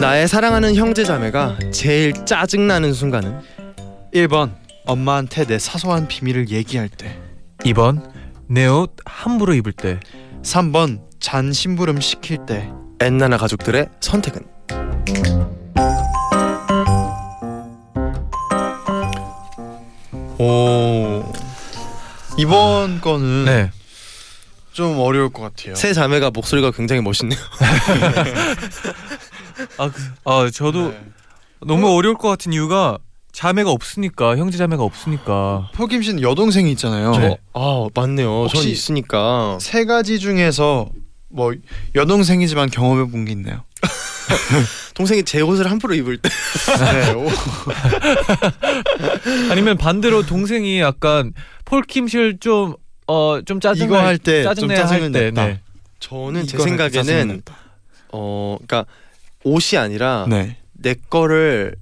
나의 0.01 0.29
사랑하는 0.29 0.75
형제 0.77 1.05
자매가 1.05 1.59
제일 1.73 2.13
짜증 2.25 2.67
나는 2.67 2.93
순간은 2.93 3.39
1번 4.15 4.53
엄마한테 4.87 5.45
내 5.45 5.59
사소한 5.59 6.09
비밀을 6.09 6.49
얘기할 6.49 6.89
때. 6.89 7.19
2번 7.65 8.11
내 8.49 8.67
옷 8.67 8.97
함부로 9.05 9.53
입을 9.55 9.73
때 9.73 10.01
3번 10.43 11.01
잔 11.21 11.53
심부름 11.53 12.01
시킬 12.01 12.39
때. 12.47 12.71
엔나나 13.03 13.37
가족들의 13.39 13.87
선택은 14.01 14.43
오. 20.41 21.33
이번 22.39 23.01
거는 23.01 23.45
네. 23.45 23.71
좀 24.73 24.99
어려울 24.99 25.31
것 25.31 25.43
같아요. 25.43 25.75
세 25.75 25.93
자매가 25.93 26.31
목소리가 26.31 26.71
굉장히 26.71 27.03
멋있네요. 27.03 27.39
아, 29.79 29.91
그, 29.91 30.03
아 30.25 30.49
저도 30.53 30.91
네. 30.93 31.01
너무 31.67 31.89
어려울 31.95 32.17
것 32.17 32.29
같은 32.29 32.53
이유가 32.53 32.99
자매가 33.33 33.71
없으니까 33.71 34.37
형제 34.37 34.57
자매가 34.59 34.83
없으니까 34.83 35.71
포김 35.75 36.03
씨는 36.03 36.23
여동생이 36.23 36.71
있잖아요. 36.73 37.13
네. 37.17 37.37
아 37.53 37.87
맞네요. 37.95 38.47
전 38.49 38.57
혹시- 38.57 38.71
있으니까 38.71 39.59
세 39.61 39.85
가지 39.85 40.19
중에서 40.19 40.89
뭐 41.29 41.53
여동생이지만 41.95 42.71
경험해 42.71 43.11
본 43.11 43.25
게 43.27 43.33
있나요? 43.33 43.63
동생이 45.01 45.25
제 45.25 45.41
옷을 45.41 45.71
함부로 45.71 45.95
입을 45.95 46.19
때 46.19 46.29
네. 46.93 47.13
오. 47.15 47.27
아니면 49.51 49.79
반대로 49.79 50.27
동생이 50.27 50.79
약간 50.81 51.33
폴킴실 51.65 52.39
좀 52.41 52.75
어 53.07 53.43
좀 53.45 53.59
짜증 53.59 53.87
이거 53.87 53.99
할때좀 53.99 54.69
짜증내 54.69 54.75
할 54.77 55.11
때. 55.11 55.31
네. 55.33 55.61
저는 55.99 56.47
제 56.47 56.57
생각에는. 56.59 57.43
어 58.13 58.57
그러니까 58.65 58.89
옷이 59.43 59.79
아니라 59.81 60.27
네. 60.29 60.57
내 60.75 60.95
거를 61.09 61.75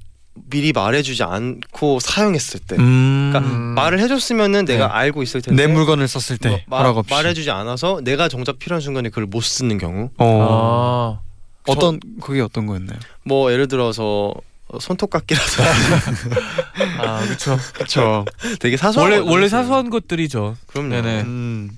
미리 0.49 0.73
말해주지 0.73 1.25
않고 1.25 2.01
사용했을 2.01 2.61
때 2.61 2.77
음. 2.79 3.29
그러니까 3.31 3.55
음. 3.55 3.61
말을 3.75 4.01
해줬으면 4.01 4.65
내가 4.65 4.87
네. 4.87 4.93
알고 4.93 5.23
있을 5.23 5.43
텐데 5.43 5.67
내 5.67 5.71
물건을 5.71 6.09
썼을 6.09 6.39
때 6.39 6.65
뭐, 6.67 6.81
마- 6.81 6.89
없이. 6.89 7.13
말해주지 7.13 7.51
않아서 7.51 8.01
내가 8.03 8.31
정작 8.31 8.59
필요한 8.59 8.81
순간에 8.81 9.11
그걸 9.11 9.27
못 9.27 9.43
쓰는 9.43 9.77
경우 9.77 10.09
어. 10.17 11.21
아. 11.21 11.28
어떤 11.73 12.01
그게 12.21 12.41
어떤 12.41 12.67
거였나요? 12.67 12.99
뭐 13.25 13.53
예를 13.53 13.69
들어서 13.69 14.35
손톱깎이라든지 14.81 15.63
아, 17.01 17.21
그렇죠. 17.25 17.59
그렇죠. 17.75 18.25
되게 18.61 18.77
사소한 18.77 19.11
원래 19.13 19.23
원래. 19.31 19.49
사소한 19.49 19.91
것들이죠. 19.91 20.57
그럼요 20.67 20.89
네네. 20.91 21.21
음. 21.23 21.71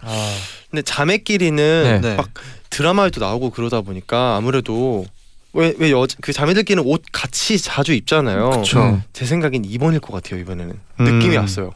아. 0.00 0.36
근데 0.70 0.82
자매끼리는 0.82 2.00
네. 2.00 2.08
네. 2.08 2.16
막 2.16 2.30
드라마에도 2.70 3.20
나오고 3.20 3.50
그러다 3.50 3.82
보니까 3.82 4.36
아무래도 4.36 5.06
왜왜여그 5.52 6.32
자매들끼리는 6.32 6.82
옷 6.90 7.02
같이 7.12 7.58
자주 7.58 7.92
입잖아요 7.92 8.50
그쵸. 8.62 8.80
음. 8.80 9.02
제 9.12 9.26
생각엔 9.26 9.62
2번일 9.64 10.00
것 10.00 10.10
같아요 10.12 10.40
이번에는 10.40 10.80
음. 11.00 11.04
느낌이 11.04 11.36
왔어요 11.36 11.74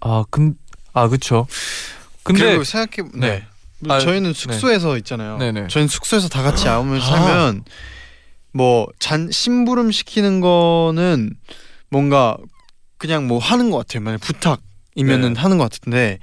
아, 0.00 0.24
근 0.30 0.56
아, 0.92 1.06
그렇죠. 1.08 1.46
근데 2.24 2.44
그리고 2.46 2.64
생각해 2.64 3.08
네. 3.14 3.28
네. 3.28 3.46
뭐 3.86 3.96
아, 3.96 4.00
저희는 4.00 4.32
숙소에서 4.32 4.96
있잖아요. 4.98 5.38
네네. 5.38 5.68
저희는 5.68 5.88
숙소에서 5.88 6.28
다 6.28 6.42
같이 6.42 6.68
아우면 6.68 7.00
아. 7.00 7.04
살면 7.04 7.64
뭐잔 8.52 9.30
심부름 9.30 9.90
시키는 9.90 10.40
거는 10.40 11.34
뭔가 11.90 12.36
그냥 12.98 13.26
뭐 13.26 13.38
하는 13.38 13.70
것 13.70 13.78
같아요. 13.78 14.02
만약 14.02 14.20
부탁이면은 14.20 15.34
네. 15.34 15.40
하는 15.40 15.58
것 15.58 15.64
같은데 15.70 16.18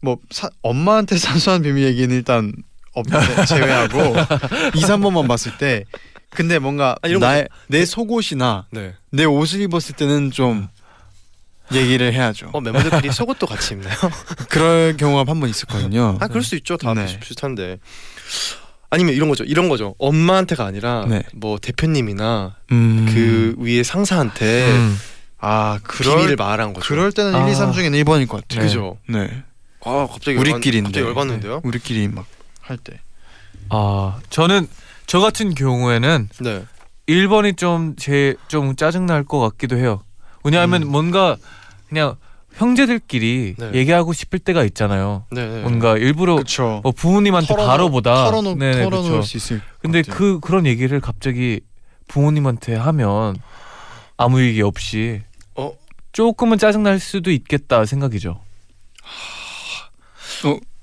뭐 0.00 0.18
사, 0.30 0.48
엄마한테 0.62 1.16
사소한 1.18 1.62
비밀 1.62 1.84
얘기는 1.84 2.14
일단 2.14 2.52
없 2.94 3.06
제외하고 3.48 3.98
2, 3.98 4.80
3번만 4.80 5.28
봤을 5.28 5.56
때 5.58 5.84
근데 6.30 6.58
뭔가 6.58 6.96
아, 7.02 7.08
이런 7.08 7.20
나의 7.20 7.48
내 7.68 7.84
속옷이나 7.84 8.66
네. 8.70 8.94
내 9.10 9.24
옷을 9.24 9.60
입었을 9.60 9.96
때는 9.96 10.30
좀 10.30 10.68
얘기를 11.72 12.12
해야죠. 12.12 12.50
어 12.52 12.60
멤버들끼리 12.60 13.12
속옷도 13.12 13.46
같이 13.46 13.74
입나요? 13.74 13.96
그럴 14.48 14.96
경우가 14.96 15.30
한 15.30 15.40
번 15.40 15.48
있었거든요. 15.48 16.18
아 16.20 16.28
그럴 16.28 16.42
수 16.42 16.56
있죠 16.56 16.76
다 16.76 16.94
네. 16.94 17.06
비슷한데 17.20 17.78
아니면 18.90 19.14
이런 19.14 19.28
거죠 19.28 19.44
이런 19.44 19.68
거죠 19.68 19.94
엄마한테가 19.98 20.64
아니라 20.64 21.06
네. 21.08 21.22
뭐 21.32 21.58
대표님이나 21.58 22.56
음. 22.72 23.06
그 23.08 23.54
위에 23.58 23.82
상사한테 23.84 24.70
음. 24.72 24.98
아 25.38 25.78
그럴 25.84 26.16
비밀을 26.16 26.36
말한 26.36 26.72
거죠 26.74 26.86
그럴 26.86 27.12
때는 27.12 27.34
아. 27.34 27.46
1, 27.46 27.52
2, 27.52 27.54
3 27.54 27.72
중에는 27.72 27.98
1번일 28.04 28.26
것 28.28 28.40
같아요. 28.42 28.60
네. 28.60 28.66
그죠 28.66 28.98
네. 29.08 29.42
아 29.84 30.06
갑자기 30.10 30.36
우리끼리인데. 30.38 30.88
갑자기 30.90 31.06
열받는데요 31.06 31.60
우리끼리 31.64 32.08
막 32.08 32.24
할 32.62 32.76
때. 32.78 33.00
아, 33.68 34.18
저는 34.30 34.68
저 35.06 35.18
같은 35.20 35.54
경우에는 35.54 36.28
네 36.40 36.64
1번이 37.08 37.56
좀 37.56 37.96
제 37.96 38.34
좀 38.48 38.76
짜증 38.76 39.06
날 39.06 39.24
것 39.24 39.38
같기도 39.40 39.76
해요. 39.76 40.02
왜냐하면 40.44 40.82
음. 40.84 40.88
뭔가 40.88 41.36
그냥 41.90 42.16
형제들끼리 42.54 43.56
네. 43.58 43.70
얘기하고 43.74 44.12
싶을 44.12 44.38
때가 44.38 44.64
있잖아요. 44.64 45.26
네, 45.30 45.46
네. 45.46 45.60
뭔가 45.60 45.96
일부러 45.96 46.36
그렇죠. 46.36 46.80
뭐 46.82 46.92
부모님한테 46.92 47.54
바로 47.54 47.90
보다 47.90 48.24
털어놓 48.30 48.56
네네, 48.56 48.84
털어놓을 48.84 49.20
그쵸. 49.20 49.22
수 49.22 49.36
있을. 49.36 49.60
근데. 49.80 50.02
그 50.02 50.40
그런 50.40 50.66
얘기를 50.66 51.00
갑자기 51.00 51.60
부모님한테 52.08 52.74
하면 52.74 53.36
아무 54.16 54.40
얘기 54.42 54.62
없이 54.62 55.22
어? 55.54 55.72
조금은 56.12 56.58
짜증 56.58 56.82
날 56.82 56.98
수도 56.98 57.30
있겠다 57.30 57.84
생각이죠. 57.84 58.40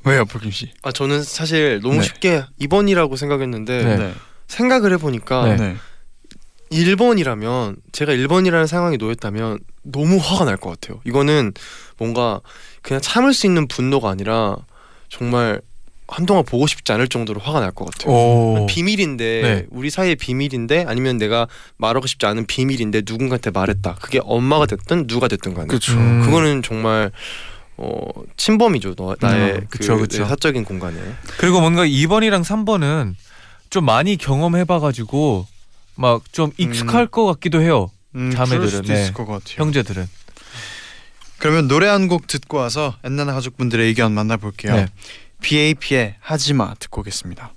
왜요, 0.08 0.24
불김 0.26 0.52
씨? 0.52 0.72
아 0.84 0.92
저는 0.92 1.22
사실 1.22 1.82
너무 1.82 1.96
네. 1.96 2.02
쉽게 2.04 2.46
2번이라고 2.62 3.18
생각했는데 3.18 3.84
네. 3.84 3.98
네. 3.98 4.14
생각을 4.48 4.94
해보니까 4.94 5.58
1번이라면 6.72 7.78
제가 7.92 8.14
1번이라는 8.14 8.68
상황에 8.68 8.98
놓였다면 8.98 9.60
너무 9.84 10.18
화가 10.18 10.46
날 10.46 10.58
것 10.58 10.70
같아요. 10.80 11.00
이거는 11.06 11.54
뭔가 11.98 12.42
그냥 12.82 13.02
참을 13.02 13.34
수 13.34 13.46
있는 13.46 13.68
분노가 13.68 14.10
아니라 14.10 14.58
정말 15.10 15.62
한동안 16.10 16.44
보고 16.46 16.68
싶지 16.68 16.92
않을 16.94 17.08
정도로 17.10 17.40
화가 17.42 17.60
날 17.60 17.72
것 17.72 17.86
같아요. 17.92 18.14
오. 18.14 18.66
비밀인데 18.68 19.42
네. 19.42 19.66
우리 19.72 19.90
사이의 19.90 20.16
비밀인데 20.16 20.86
아니면 20.88 21.18
내가 21.18 21.48
말하고 21.78 22.08
싶지 22.08 22.26
않은 22.26 22.46
비밀인데 22.46 23.02
누군가한테 23.06 23.52
말했다. 23.52 23.96
그게 24.02 24.20
엄마가 24.24 24.66
됐든 24.66 25.08
누가 25.08 25.28
됐든 25.28 25.54
간에 25.54 25.68
그렇죠. 25.68 25.94
음. 25.94 26.22
그거는 26.24 26.64
정말 26.64 27.12
어 27.76 28.08
침범이죠. 28.38 28.96
너, 28.96 29.16
나의 29.20 29.52
음, 29.54 29.60
그 29.70 29.78
그쵸, 29.80 29.98
그쵸. 29.98 30.24
내 30.24 30.28
사적인 30.30 30.64
공간에. 30.64 30.98
그리고 31.38 31.60
뭔가 31.62 31.86
2번이랑 31.86 32.44
3번은 32.44 33.14
좀 33.70 33.86
많이 33.86 34.16
경험해봐가지고 34.18 35.46
막 35.98 36.22
좀 36.32 36.52
익숙할 36.58 37.08
것 37.08 37.26
같기도 37.26 37.62
해요. 37.62 37.90
음, 38.16 38.32
자매들은, 38.32 38.82
네. 38.84 39.12
형제들은. 39.58 40.08
그러면 41.40 41.68
노래 41.68 41.88
한 41.88 42.08
곡 42.08 42.28
듣고 42.28 42.58
와서 42.58 42.96
엔나나 43.04 43.34
가족분들의 43.34 43.86
의견 43.88 44.14
만나볼게요. 44.14 44.76
네. 44.76 44.88
BAP의 45.42 46.16
하지마 46.20 46.74
듣고 46.80 47.02
오겠습니다. 47.02 47.54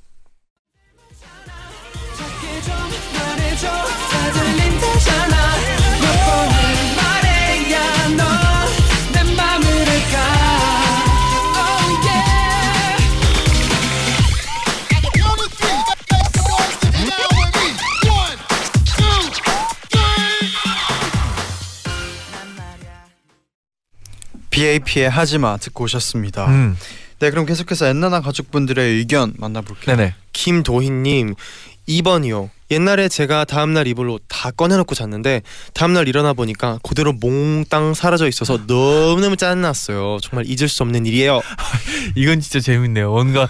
BAP의 24.60 25.08
하지마 25.08 25.56
듣고 25.56 25.84
오셨습니다. 25.84 26.46
음. 26.48 26.76
네, 27.18 27.30
그럼 27.30 27.46
계속해서 27.46 27.86
엔나나 27.86 28.20
가족분들의 28.20 28.96
의견 28.96 29.32
만나볼게요. 29.38 29.96
네네. 29.96 30.14
김도희님 30.34 31.34
2번이요. 31.88 32.50
옛날에 32.70 33.08
제가 33.08 33.44
다음날 33.46 33.86
옷다 33.88 34.50
꺼내놓고 34.52 34.94
잤는데 34.94 35.42
다음날 35.72 36.08
일어나 36.08 36.34
보니까 36.34 36.78
그대로 36.82 37.12
몽땅 37.14 37.94
사라져 37.94 38.28
있어서 38.28 38.60
너무너무 38.66 39.36
짜증났어요. 39.36 40.18
정말 40.22 40.44
잊을 40.46 40.68
수 40.68 40.82
없는 40.82 41.06
일이에요. 41.06 41.40
이건 42.14 42.40
진짜 42.40 42.60
재밌네요. 42.60 43.10
뭔가 43.10 43.48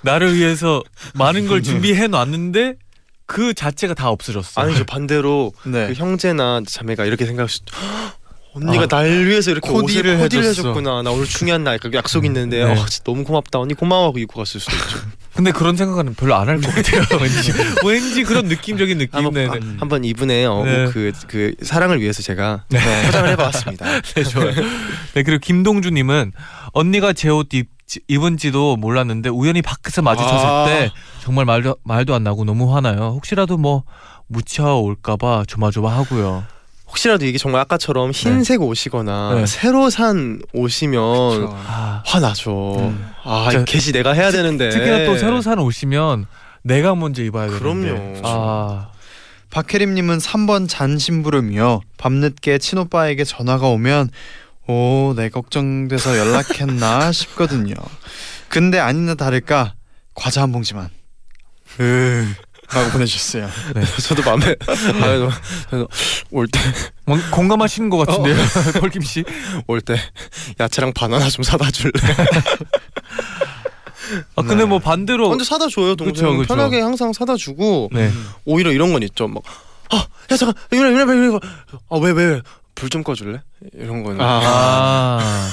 나를 0.00 0.34
위해서 0.34 0.82
많은 1.14 1.48
걸 1.48 1.62
준비해 1.62 2.06
놨는데 2.06 2.76
그 3.26 3.52
자체가 3.52 3.92
다 3.94 4.08
없어졌어. 4.08 4.62
아니죠 4.62 4.84
반대로 4.84 5.52
네. 5.64 5.88
그 5.88 5.92
형제나 5.94 6.62
자매가 6.66 7.04
이렇게 7.04 7.26
생각할 7.26 7.48
수 7.48 7.60
언니가 8.56 8.84
아, 8.84 8.86
날 8.86 9.26
위해서 9.26 9.50
이렇게 9.50 9.70
코디를 9.70 10.12
옷을 10.14 10.22
코디를. 10.22 10.44
해줬구나 10.46 11.02
나 11.02 11.10
오늘 11.10 11.26
중요한 11.26 11.62
날그 11.62 11.90
약속 11.92 12.24
있는데 12.24 12.64
네. 12.64 12.72
어, 12.72 12.86
너무 13.04 13.22
고맙다 13.22 13.58
언니 13.58 13.74
고마워 13.74 14.06
하고 14.08 14.18
입고 14.18 14.38
갔을 14.40 14.60
수도 14.60 14.74
있죠 14.74 14.98
근데 15.36 15.52
그런 15.52 15.76
생각은 15.76 16.14
별로 16.14 16.34
안 16.34 16.48
할 16.48 16.58
것 16.62 16.74
같아요. 16.74 17.02
왠지 17.20 17.52
왠지 17.84 18.22
그런 18.24 18.46
느낌적인 18.46 18.96
느낌. 18.96 19.14
한번 19.14 19.34
네, 19.34 19.46
아, 19.46 19.52
네. 19.52 19.60
한번 19.78 20.04
이분의 20.04 20.46
어, 20.46 20.62
네. 20.64 20.86
그, 20.90 21.12
그 21.26 21.52
사랑을 21.62 22.00
위해서 22.00 22.22
제가 22.22 22.64
포장을 23.04 23.28
해봤습니다. 23.32 23.84
네, 24.14 24.22
좋아요. 24.24 24.52
네, 25.14 25.22
그리고 25.22 25.38
김동주님은 25.40 26.32
언니가 26.72 27.12
제 27.12 27.28
옷 27.28 27.48
입은지도 28.08 28.76
몰랐는데 28.78 29.28
우연히 29.28 29.62
밖에서 29.62 30.02
마주쳤을 30.02 30.46
아. 30.46 30.64
때 30.66 30.90
정말 31.20 31.44
말도 31.44 31.76
말도 31.84 32.14
안 32.14 32.24
나고 32.24 32.44
너무 32.44 32.74
화나요. 32.74 33.12
혹시라도 33.14 33.58
뭐 33.58 33.84
묻혀 34.28 34.74
올까봐 34.74 35.44
조마조마하고요. 35.46 36.44
혹시라도 36.96 37.26
이게 37.26 37.36
정말 37.36 37.60
아까처럼 37.60 38.10
흰색 38.10 38.62
옷이거나 38.62 39.34
네. 39.34 39.46
새로 39.46 39.90
산 39.90 40.40
옷이면 40.54 41.02
아, 41.66 42.02
화나죠. 42.06 42.76
음. 42.78 43.10
아, 43.22 43.48
진짜 43.50 43.64
개시 43.66 43.92
내가 43.92 44.12
해야 44.12 44.30
되는데. 44.30 44.70
특히나 44.70 45.04
또 45.04 45.18
새로 45.18 45.42
산 45.42 45.58
옷이면 45.58 46.26
내가 46.62 46.94
먼저 46.94 47.22
입어야 47.22 47.48
되는데. 47.48 47.62
그럼요. 47.62 48.20
아, 48.24 48.88
박혜림님은 49.50 50.18
3번 50.18 50.68
잔심부름이요. 50.68 51.82
밤늦게 51.98 52.58
친오빠에게 52.58 53.24
전화가 53.24 53.66
오면 53.68 54.08
오, 54.66 55.12
내 55.14 55.28
걱정돼서 55.28 56.16
연락했나 56.18 57.12
싶거든요. 57.12 57.74
근데 58.48 58.78
아니나 58.78 59.14
다를까 59.14 59.74
과자 60.14 60.40
한 60.42 60.50
봉지만. 60.50 60.88
으, 61.78 62.26
라고 62.74 62.90
보내주셨어요. 62.90 63.48
저도 64.02 64.22
마음에 64.22 64.54
올때 66.30 66.58
뭔 67.04 67.20
공감하시는 67.30 67.88
것 67.90 67.98
같은데요, 68.06 68.34
어. 68.34 68.72
펄김 68.80 69.02
씨. 69.02 69.24
올 69.66 69.80
때 69.80 69.96
야채랑 70.58 70.92
바나나 70.92 71.28
좀 71.28 71.42
사다 71.44 71.70
줄래? 71.70 71.92
아 74.36 74.42
근데 74.42 74.64
뭐 74.64 74.78
반대로 74.78 75.28
먼저 75.28 75.44
사다 75.44 75.68
줘요 75.68 75.96
동생. 75.96 76.14
그쵸, 76.14 76.36
그쵸. 76.36 76.54
편하게 76.54 76.80
항상 76.80 77.12
사다 77.12 77.36
주고 77.36 77.88
네. 77.92 78.10
오히려 78.44 78.70
이런 78.72 78.92
건 78.92 79.02
있죠. 79.02 79.26
막 79.28 79.42
아, 79.90 80.06
야 80.30 80.36
잠깐 80.36 80.54
이래 80.70 80.90
이래 80.90 81.02
이래 81.02 81.26
이래. 81.28 81.38
아왜 81.90 82.12
왜? 82.12 82.40
불 82.74 82.90
좀 82.90 83.02
꺼줄래? 83.02 83.40
이런 83.74 84.02
거는. 84.02 84.20
아, 84.20 85.48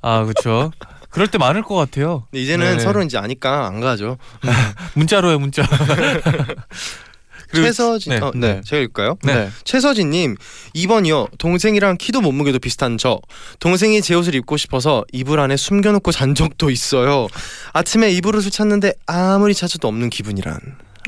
아 0.00 0.24
그렇죠. 0.24 0.70
그럴 1.16 1.28
때 1.28 1.38
많을 1.38 1.62
것 1.62 1.74
같아요. 1.74 2.24
근데 2.30 2.42
이제는 2.42 2.76
네. 2.76 2.82
서로 2.84 3.02
이제 3.02 3.16
아니까 3.16 3.66
안 3.66 3.80
가죠. 3.80 4.18
문자로요, 4.92 5.38
문자. 5.38 5.62
그리고- 7.48 7.66
최서진, 7.68 8.12
네. 8.12 8.18
어, 8.20 8.32
네. 8.34 8.60
제가 8.64 8.82
읽을까요? 8.82 9.16
네. 9.22 9.48
최서진 9.64 10.10
님 10.10 10.36
2번이요. 10.74 11.38
동생이랑 11.38 11.96
키도 11.96 12.20
몸무게도 12.20 12.58
비슷한 12.58 12.98
저. 12.98 13.18
동생이 13.60 14.02
제 14.02 14.14
옷을 14.14 14.34
입고 14.34 14.58
싶어서 14.58 15.04
이불 15.10 15.40
안에 15.40 15.56
숨겨 15.56 15.90
놓고 15.92 16.12
잔 16.12 16.34
적도 16.34 16.68
있어요. 16.68 17.28
아침에 17.72 18.10
이불 18.10 18.36
옷을 18.36 18.50
찾는데 18.50 18.92
아무리 19.06 19.54
찾아도 19.54 19.88
없는 19.88 20.10
기분이란. 20.10 20.58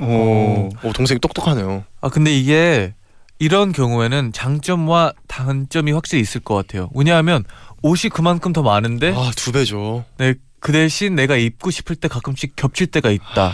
오. 0.01 0.71
오 0.85 0.93
동생이 0.95 1.21
똑똑하네요. 1.21 1.85
아 2.01 2.09
근데 2.09 2.33
이게 2.35 2.95
이런 3.41 3.73
경우에는 3.73 4.33
장점과 4.33 5.13
단점이 5.27 5.93
확실히 5.93 6.23
있을 6.23 6.41
것 6.41 6.55
같아요. 6.55 6.89
왜냐하면 6.95 7.45
옷이 7.83 8.11
그만큼 8.11 8.53
더 8.53 8.63
많은데 8.63 9.13
아 9.15 9.31
두 9.37 9.53
배죠. 9.53 10.05
네, 10.19 10.35
그 10.61 10.73
대신 10.73 11.15
내가 11.15 11.37
입고 11.37 11.71
싶을 11.71 11.97
때 11.97 12.09
가끔씩 12.09 12.57
겹칠 12.57 12.87
때가 12.89 13.11
있다. 13.11 13.53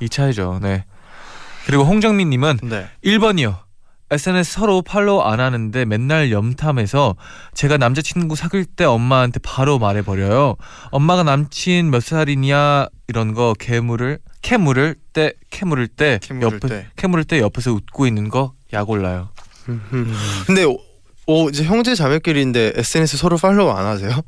이 0.00 0.08
차이죠. 0.08 0.58
네. 0.62 0.84
그리고 1.66 1.84
홍정민 1.84 2.30
님은 2.30 2.58
네. 2.62 2.88
1번이요. 3.04 3.62
SNS 4.10 4.52
서로 4.52 4.82
팔로우 4.82 5.22
안 5.22 5.40
하는데 5.40 5.84
맨날 5.86 6.30
염탐해서 6.30 7.16
제가 7.54 7.78
남자친구 7.78 8.36
사귈 8.36 8.64
때 8.66 8.84
엄마한테 8.84 9.40
바로 9.42 9.78
말해버려요. 9.78 10.56
엄마가 10.90 11.22
남친 11.22 11.90
몇 11.90 12.02
살이냐 12.02 12.88
이런 13.08 13.32
거 13.34 13.54
캐물을 13.58 14.18
캐물을 14.42 14.96
때 15.14 15.32
캐물을 15.50 15.88
때 15.88 16.20
캐물을 16.22 16.46
옆에 16.60 16.68
때. 16.68 16.86
캐물을 16.96 17.24
때 17.24 17.40
옆에서 17.40 17.72
웃고 17.72 18.06
있는 18.06 18.28
거 18.28 18.52
약 18.74 18.90
올라요. 18.90 19.30
근데 20.46 20.64
오, 21.26 21.44
오, 21.44 21.48
이제 21.48 21.64
형제 21.64 21.94
자매끼리인데 21.94 22.72
SNS 22.76 23.16
서로 23.16 23.36
팔로우 23.36 23.70
안 23.70 23.86
하세요? 23.86 24.10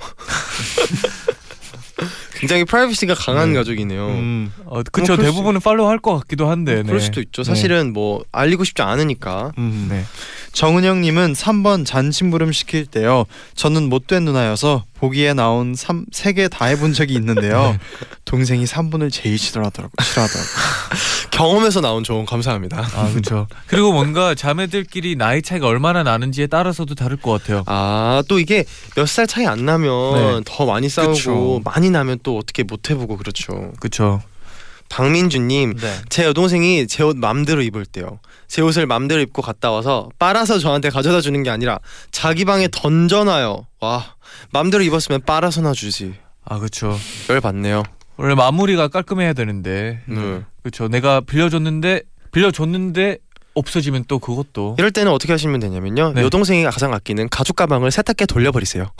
굉장히 2.38 2.64
프라이버시가 2.64 3.14
강한 3.14 3.50
네. 3.52 3.54
가족이네요. 3.58 4.06
음. 4.08 4.52
어, 4.66 4.82
그쵸 4.82 5.14
그럴 5.14 5.16
수- 5.16 5.22
대부분은 5.22 5.60
팔로우 5.60 5.88
할 5.88 5.98
것 5.98 6.18
같기도 6.18 6.48
한데. 6.50 6.82
그럴 6.82 6.98
네. 6.98 7.04
수도 7.04 7.20
있죠. 7.22 7.42
네. 7.42 7.46
사실은 7.48 7.92
뭐 7.94 8.22
알리고 8.30 8.64
싶지 8.64 8.82
않으니까. 8.82 9.52
음. 9.56 9.86
네. 9.90 10.04
정은영님은 10.60 11.34
3번 11.34 11.84
잔심부름 11.84 12.50
시킬 12.50 12.86
때요. 12.86 13.26
저는 13.56 13.90
못된 13.90 14.24
누나여서 14.24 14.84
보기에 14.98 15.34
나온 15.34 15.74
3, 15.74 16.06
3개 16.06 16.50
다 16.50 16.64
해본 16.64 16.94
적이 16.94 17.12
있는데요. 17.12 17.76
동생이 18.24 18.64
3번을 18.64 19.12
제일 19.12 19.36
싫어하더라고. 19.36 19.92
싫어하더라고. 20.02 20.48
경험에서 21.30 21.82
나온 21.82 22.02
조언 22.04 22.24
감사합니다. 22.24 22.88
아 22.94 23.10
그렇죠. 23.10 23.46
그리고 23.68 23.92
뭔가 23.92 24.34
자매들끼리 24.34 25.16
나이 25.16 25.42
차이가 25.42 25.66
얼마나 25.66 26.02
나는지에 26.02 26.46
따라서도 26.46 26.94
다를 26.94 27.18
것 27.18 27.32
같아요. 27.32 27.62
아 27.66 28.22
또 28.26 28.38
이게 28.40 28.64
몇 28.96 29.06
살 29.06 29.26
차이 29.26 29.46
안 29.46 29.66
나면 29.66 30.14
네. 30.14 30.40
더 30.46 30.64
많이 30.64 30.88
싸우고 30.88 31.12
그쵸. 31.12 31.60
많이 31.64 31.90
나면 31.90 32.18
또 32.22 32.38
어떻게 32.38 32.62
못 32.62 32.88
해보고 32.88 33.18
그렇죠. 33.18 33.72
그렇죠. 33.78 34.22
박민주님 34.88 35.76
네. 35.76 35.94
제 36.08 36.24
여동생이 36.24 36.86
제 36.86 37.04
옷 37.04 37.16
맘대로 37.16 37.62
입을 37.62 37.86
때요. 37.86 38.18
제 38.48 38.62
옷을 38.62 38.86
맘대로 38.86 39.20
입고 39.20 39.42
갔다 39.42 39.70
와서 39.70 40.08
빨아서 40.18 40.58
저한테 40.58 40.90
가져다 40.90 41.20
주는 41.20 41.42
게 41.42 41.50
아니라 41.50 41.78
자기 42.10 42.44
방에 42.44 42.68
던져놔요. 42.70 43.66
와 43.80 44.04
맘대로 44.50 44.82
입었으면 44.84 45.22
빨아서나 45.26 45.72
주지. 45.72 46.14
아 46.44 46.58
그렇죠. 46.58 46.96
열 47.30 47.40
받네요. 47.40 47.82
원래 48.16 48.34
마무리가 48.34 48.88
깔끔해야 48.88 49.32
되는데. 49.34 50.00
네. 50.06 50.42
그렇죠. 50.62 50.88
내가 50.88 51.20
빌려줬는데 51.20 52.02
빌려줬는데 52.32 53.18
없어지면 53.56 54.04
또 54.06 54.18
그것도. 54.18 54.76
이럴 54.78 54.90
때는 54.92 55.10
어떻게 55.10 55.32
하시면 55.32 55.58
되냐면요. 55.60 56.12
네. 56.14 56.22
여동생이 56.22 56.62
가장 56.64 56.94
아끼는 56.94 57.28
가죽 57.30 57.56
가방을 57.56 57.90
세탁기에 57.90 58.26
돌려버리세요. 58.26 58.86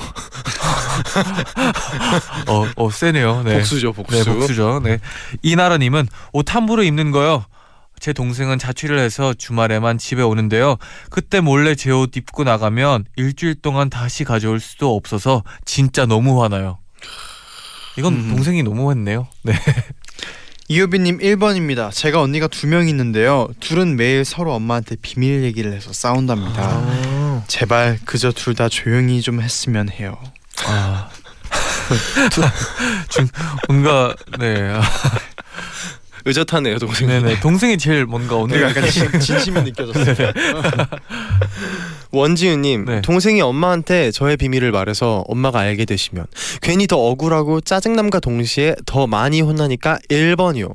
어, 2.49 2.67
어 2.77 2.91
세네요. 2.91 3.43
네. 3.45 3.55
복수죠, 3.59 3.93
복수. 3.93 4.17
네, 4.17 4.25
복수죠. 4.25 4.81
네. 4.83 4.99
이나라님은 5.43 6.09
옷 6.33 6.55
함부로 6.55 6.83
입는 6.83 7.11
거요. 7.11 7.45
제 7.99 8.13
동생은 8.13 8.59
자취를 8.59 8.99
해서 8.99 9.33
주말에만 9.35 9.97
집에 9.99 10.23
오는데요. 10.23 10.77
그때 11.11 11.41
몰래 11.41 11.75
제 11.75 11.91
옷 11.91 12.15
입고 12.17 12.45
나가면 12.45 13.07
일주일 13.17 13.55
동안 13.63 13.89
다시 13.89 14.25
가져올 14.25 14.61
수도 14.61 14.95
없어서 14.95 15.43
진짜 15.65 16.05
너무 16.07 16.43
화나요. 16.43 16.79
이건 17.99 18.13
음. 18.15 18.29
동생이 18.35 18.63
너무 18.63 18.91
했네요. 18.91 19.27
네. 19.43 19.55
이효빈님 20.69 21.19
1번입니다. 21.19 21.93
제가 21.93 22.21
언니가 22.21 22.49
두 22.49 22.67
명 22.67 22.89
있는데요. 22.89 23.49
둘은 23.61 23.95
매일 23.97 24.25
서로 24.25 24.53
엄마한테 24.55 24.97
비밀 25.01 25.45
얘기를 25.45 25.73
해서 25.73 25.93
싸운답니다. 25.93 26.61
아. 26.63 27.45
제발 27.47 27.99
그저 28.05 28.33
둘 28.33 28.55
다 28.57 28.69
조용히 28.69 29.21
좀 29.23 29.41
했으면 29.41 29.89
해요. 29.89 30.19
아. 30.67 31.09
좀 33.11 33.29
뭔가 33.69 34.15
네. 34.41 34.61
아, 34.73 34.83
의젓하네요, 36.25 36.79
동생. 36.81 37.07
네네. 37.07 37.39
동생이 37.39 37.79
제일 37.79 38.05
뭔가 38.07 38.35
오늘 38.35 38.57
내가 38.59 38.71
약간 38.71 38.85
진, 38.91 39.21
진심이 39.21 39.63
느껴졌어요. 39.63 40.33
원지윤님 42.17 42.85
네. 42.85 43.01
동생이 43.03 43.41
엄마한테 43.41 44.11
저의 44.11 44.37
비밀을 44.37 44.73
말해서 44.73 45.25
엄마가 45.29 45.61
알게 45.61 45.85
되시면 45.85 46.27
괜히 46.63 46.87
더 46.87 46.99
억울하고 46.99 47.61
짜증남과 47.61 48.21
동시에 48.21 48.75
더 48.87 49.07
많이 49.07 49.41
혼나니까 49.41 49.99
1번이요. 50.11 50.75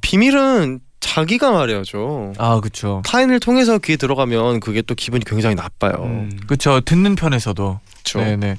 비밀은 0.00 0.80
자기가 1.00 1.50
말해야죠. 1.50 2.32
아, 2.38 2.60
그렇죠. 2.60 3.02
타인을 3.04 3.40
통해서 3.40 3.78
귀에 3.78 3.96
들어가면 3.96 4.60
그게 4.60 4.82
또 4.82 4.94
기분이 4.94 5.24
굉장히 5.24 5.56
나빠요. 5.56 5.94
음. 6.04 6.40
그렇죠. 6.46 6.80
듣는 6.80 7.16
편에서도. 7.16 7.80
네네. 8.14 8.56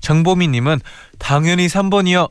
정보미님은 0.00 0.80
당연히 1.18 1.66
3번이요. 1.66 2.28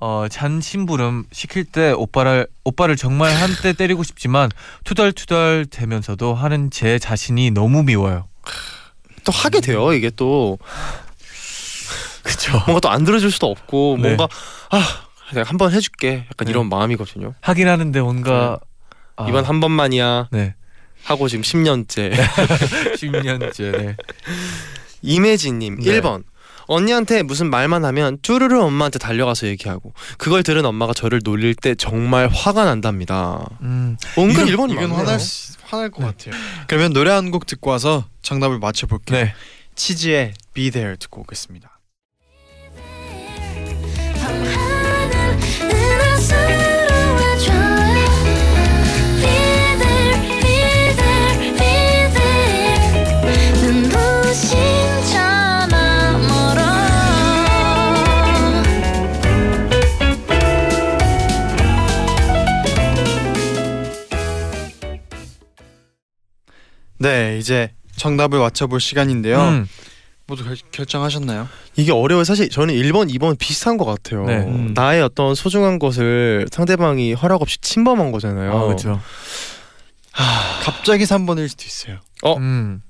어, 0.00 0.26
잔심부름 0.30 1.24
시킬 1.32 1.64
때 1.64 1.92
오빠를 1.92 2.46
오빠를 2.64 2.96
정말 2.96 3.34
한때 3.34 3.72
때리고 3.72 4.02
싶지만 4.02 4.50
투덜투덜 4.84 5.66
대면서도 5.70 6.34
하는 6.34 6.70
제 6.70 6.98
자신이 6.98 7.50
너무 7.50 7.82
미워요. 7.82 8.28
또 9.26 9.32
하게 9.32 9.60
돼요. 9.60 9.92
이게 9.92 10.08
또 10.10 10.58
그렇죠. 12.22 12.52
뭔가 12.66 12.80
또 12.80 12.88
안 12.88 13.04
들어줄 13.04 13.30
수도 13.30 13.46
없고 13.50 13.98
네. 14.00 14.14
뭔가 14.14 14.28
아 14.70 14.82
내가 15.34 15.48
한 15.50 15.58
번 15.58 15.72
해줄게. 15.72 16.24
약간 16.30 16.46
네. 16.46 16.50
이런 16.50 16.68
마음이거든요. 16.68 17.34
하긴 17.40 17.68
하는데 17.68 18.00
뭔가 18.00 18.58
아, 19.16 19.26
이번 19.28 19.44
한 19.44 19.60
번만이야 19.60 20.28
네. 20.32 20.54
하고 21.04 21.28
지금 21.28 21.42
10년째. 21.42 22.12
10년째. 22.96 23.72
네. 23.78 23.96
이매진님 25.02 25.80
네. 25.80 26.00
1번 26.00 26.24
언니한테 26.68 27.22
무슨 27.22 27.48
말만 27.48 27.84
하면 27.84 28.18
쭈르르 28.22 28.60
엄마한테 28.60 28.98
달려가서 28.98 29.46
얘기하고 29.46 29.92
그걸 30.18 30.42
들은 30.42 30.64
엄마가 30.64 30.94
저를 30.94 31.20
놀릴 31.22 31.54
때 31.54 31.74
정말 31.76 32.28
화가 32.28 32.64
난답니다. 32.64 33.46
음. 33.62 33.96
은근 34.18 34.48
이건- 34.48 34.70
1번이 34.70 34.72
이건 34.72 34.90
화날 34.92 35.20
수, 35.20 35.55
화날 35.66 35.90
것 35.90 36.02
같아요. 36.04 36.34
그러면 36.68 36.92
노래 36.92 37.10
한 37.10 37.30
곡 37.30 37.46
듣고 37.46 37.70
와서 37.70 38.04
정답을 38.22 38.58
맞춰볼게요. 38.58 39.24
네. 39.24 39.34
치즈의 39.74 40.34
Be 40.54 40.70
There 40.70 40.96
듣고 40.96 41.20
오겠습니다. 41.22 41.72
네, 66.98 67.38
이제 67.38 67.72
정답을 67.96 68.38
맞춰볼 68.38 68.80
시간인데요. 68.80 69.40
음, 69.40 69.68
모두 70.26 70.44
결, 70.44 70.56
결정하셨나요? 70.72 71.48
이게 71.76 71.92
어려워요. 71.92 72.24
사실 72.24 72.48
저는 72.50 72.74
1번, 72.74 73.12
2번 73.14 73.38
비슷한 73.38 73.76
것 73.76 73.84
같아요. 73.84 74.24
네. 74.26 74.38
음. 74.38 74.72
나의 74.74 75.02
어떤 75.02 75.34
소중한 75.34 75.78
것을 75.78 76.46
상대방이 76.50 77.12
허락 77.14 77.42
없이 77.42 77.58
침범한 77.60 78.12
거잖아요. 78.12 78.52
아, 78.56 78.64
그렇죠. 78.64 79.00
갑자기 80.62 81.04
3번일 81.04 81.48
수도 81.48 81.64
있어요. 81.64 81.98
어? 82.22 82.36
음. 82.36 82.82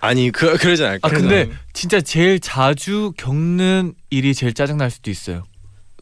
아니 0.00 0.30
그 0.30 0.56
그러지 0.58 0.84
않을까. 0.84 1.08
아 1.08 1.10
근데 1.10 1.50
진짜 1.72 2.00
제일 2.00 2.38
자주 2.38 3.12
겪는 3.16 3.94
일이 4.10 4.34
제일 4.34 4.52
짜증 4.52 4.76
날 4.76 4.90
수도 4.90 5.10
있어요. 5.10 5.44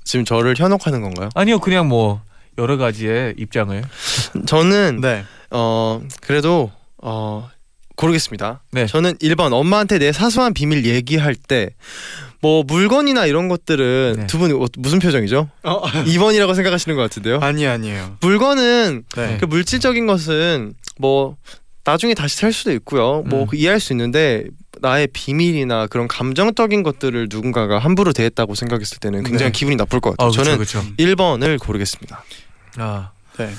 지금 0.02 0.24
저를 0.24 0.54
현혹하는 0.56 1.00
건가요? 1.02 1.28
아니요, 1.34 1.60
그냥 1.60 1.88
뭐 1.88 2.20
여러 2.58 2.76
가지의 2.76 3.34
입장을. 3.38 3.82
저는 4.46 5.00
네. 5.00 5.24
어 5.50 6.02
그래도 6.20 6.72
어 7.02 7.50
고르겠습니다. 7.96 8.62
네. 8.70 8.86
저는 8.86 9.16
1번 9.18 9.52
엄마한테 9.52 9.98
내 9.98 10.12
사소한 10.12 10.54
비밀 10.54 10.86
얘기할 10.86 11.34
때 11.34 11.70
뭐 12.42 12.64
물건이나 12.64 13.26
이런 13.26 13.48
것들은 13.48 14.14
네. 14.18 14.26
두분 14.26 14.52
무슨 14.76 14.98
표정이죠? 14.98 15.48
어, 15.62 15.82
2번이라고 15.82 16.54
생각하시는 16.56 16.96
것 16.96 17.02
같은데요. 17.02 17.38
아니 17.38 17.66
아니에요. 17.68 18.16
물건은 18.20 19.04
네. 19.14 19.36
그 19.40 19.44
물질적인 19.44 20.08
것은 20.08 20.74
뭐 20.98 21.36
나중에 21.84 22.14
다시 22.14 22.36
살 22.36 22.52
수도 22.52 22.72
있고요. 22.72 23.22
뭐 23.26 23.42
음. 23.42 23.46
그 23.46 23.56
이해할 23.56 23.78
수 23.78 23.92
있는데 23.92 24.44
나의 24.80 25.06
비밀이나 25.12 25.86
그런 25.86 26.08
감정적인 26.08 26.82
것들을 26.82 27.28
누군가가 27.30 27.78
함부로 27.78 28.12
대했다고 28.12 28.56
생각했을 28.56 28.98
때는 28.98 29.22
굉장히 29.22 29.52
네. 29.52 29.58
기분이 29.58 29.76
나쁠 29.76 30.00
것 30.00 30.10
같아요. 30.10 30.28
아, 30.28 30.30
그렇죠, 30.32 30.44
저는 30.44 30.58
그렇죠. 30.58 30.84
1번을 30.98 31.60
고르겠습니다. 31.60 32.24
아, 32.78 33.12
네. 33.38 33.50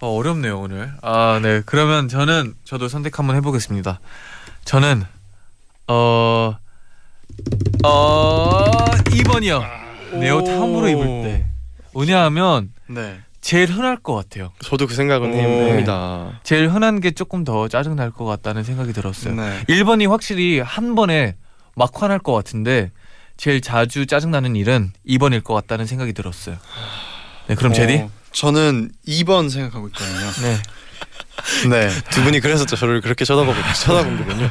어, 0.00 0.14
어렵네요 0.14 0.60
오늘. 0.60 0.92
아, 1.02 1.40
네. 1.42 1.62
그러면 1.66 2.08
저는 2.08 2.54
저도 2.64 2.88
선택 2.88 3.18
한번 3.18 3.36
해보겠습니다. 3.36 4.00
저는 4.64 5.02
어, 5.88 6.56
어, 7.84 8.64
2번이요. 9.04 10.18
내옷 10.20 10.46
함부로 10.48 10.88
입을 10.88 11.04
때. 11.24 11.46
왜냐하면 11.94 12.70
네. 12.86 13.18
제일 13.40 13.70
흔할 13.70 13.96
것 13.96 14.14
같아요. 14.14 14.52
저도 14.60 14.86
그 14.86 14.94
생각은 14.94 15.32
오. 15.34 15.68
합니다. 15.70 16.40
제일 16.44 16.68
흔한 16.70 17.00
게 17.00 17.10
조금 17.10 17.44
더 17.44 17.66
짜증 17.68 17.96
날 17.96 18.10
것 18.12 18.24
같다는 18.24 18.62
생각이 18.62 18.92
들었어요. 18.92 19.34
네. 19.34 19.64
1번이 19.68 20.08
확실히 20.08 20.60
한 20.60 20.94
번에 20.94 21.34
막 21.74 21.90
화날 22.00 22.18
것 22.18 22.32
같은데 22.34 22.90
제일 23.36 23.60
자주 23.60 24.06
짜증 24.06 24.30
나는 24.30 24.54
일은 24.54 24.92
2번일 25.08 25.42
것 25.44 25.54
같다는 25.54 25.86
생각이 25.86 26.12
들었어요. 26.12 26.56
네, 27.46 27.54
그럼 27.54 27.72
제디? 27.72 28.06
어, 28.28 28.32
저는 28.32 28.90
2번 29.06 29.50
생각하고 29.50 29.88
있거든요. 29.88 30.30
네. 30.42 31.68
네. 31.68 31.88
두 32.10 32.22
분이 32.22 32.40
그래서 32.40 32.64
저를 32.66 33.00
그렇게 33.00 33.24
쳐다보고 33.24 33.56
쳐다본 33.84 34.18
거군요. 34.18 34.50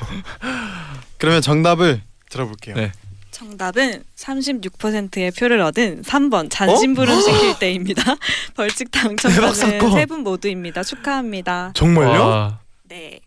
그러면 1.17 1.41
정답을 1.41 2.01
들어볼게요. 2.29 2.75
네. 2.75 2.91
정답은 3.31 4.03
36%의 4.15 5.31
표를 5.31 5.59
얻은 5.61 6.01
3번 6.03 6.49
잔심부름 6.49 7.21
시킬 7.21 7.59
때입니다. 7.59 8.15
벌칙 8.55 8.89
당첨자는. 8.91 9.53
세 9.91 10.05
분 10.07 10.21
모두입니다. 10.23 10.81
축하합니다. 10.83 11.71
정말요? 11.75 12.19
와, 12.19 12.59
네. 12.85 13.19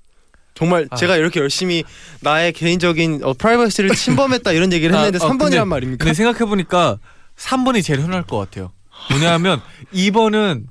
정말 0.54 0.88
아. 0.90 0.96
제가 0.96 1.16
이렇게 1.16 1.38
열심히 1.40 1.84
나의 2.20 2.52
개인적인 2.52 3.20
어, 3.22 3.32
프라이버시를 3.34 3.94
침범했다 3.94 4.52
이런 4.52 4.72
얘기를 4.72 4.94
아, 4.96 5.02
했는데 5.02 5.24
아, 5.24 5.28
3번이란 5.28 5.38
근데- 5.38 5.64
말입니까? 5.64 6.04
근데 6.04 6.14
생각해 6.14 6.44
보니까 6.44 6.98
3번이 7.38 7.82
제일 7.84 8.00
흔할 8.00 8.24
것 8.24 8.36
같아요. 8.36 8.72
왜냐하면 9.12 9.60
2번은 9.94 10.66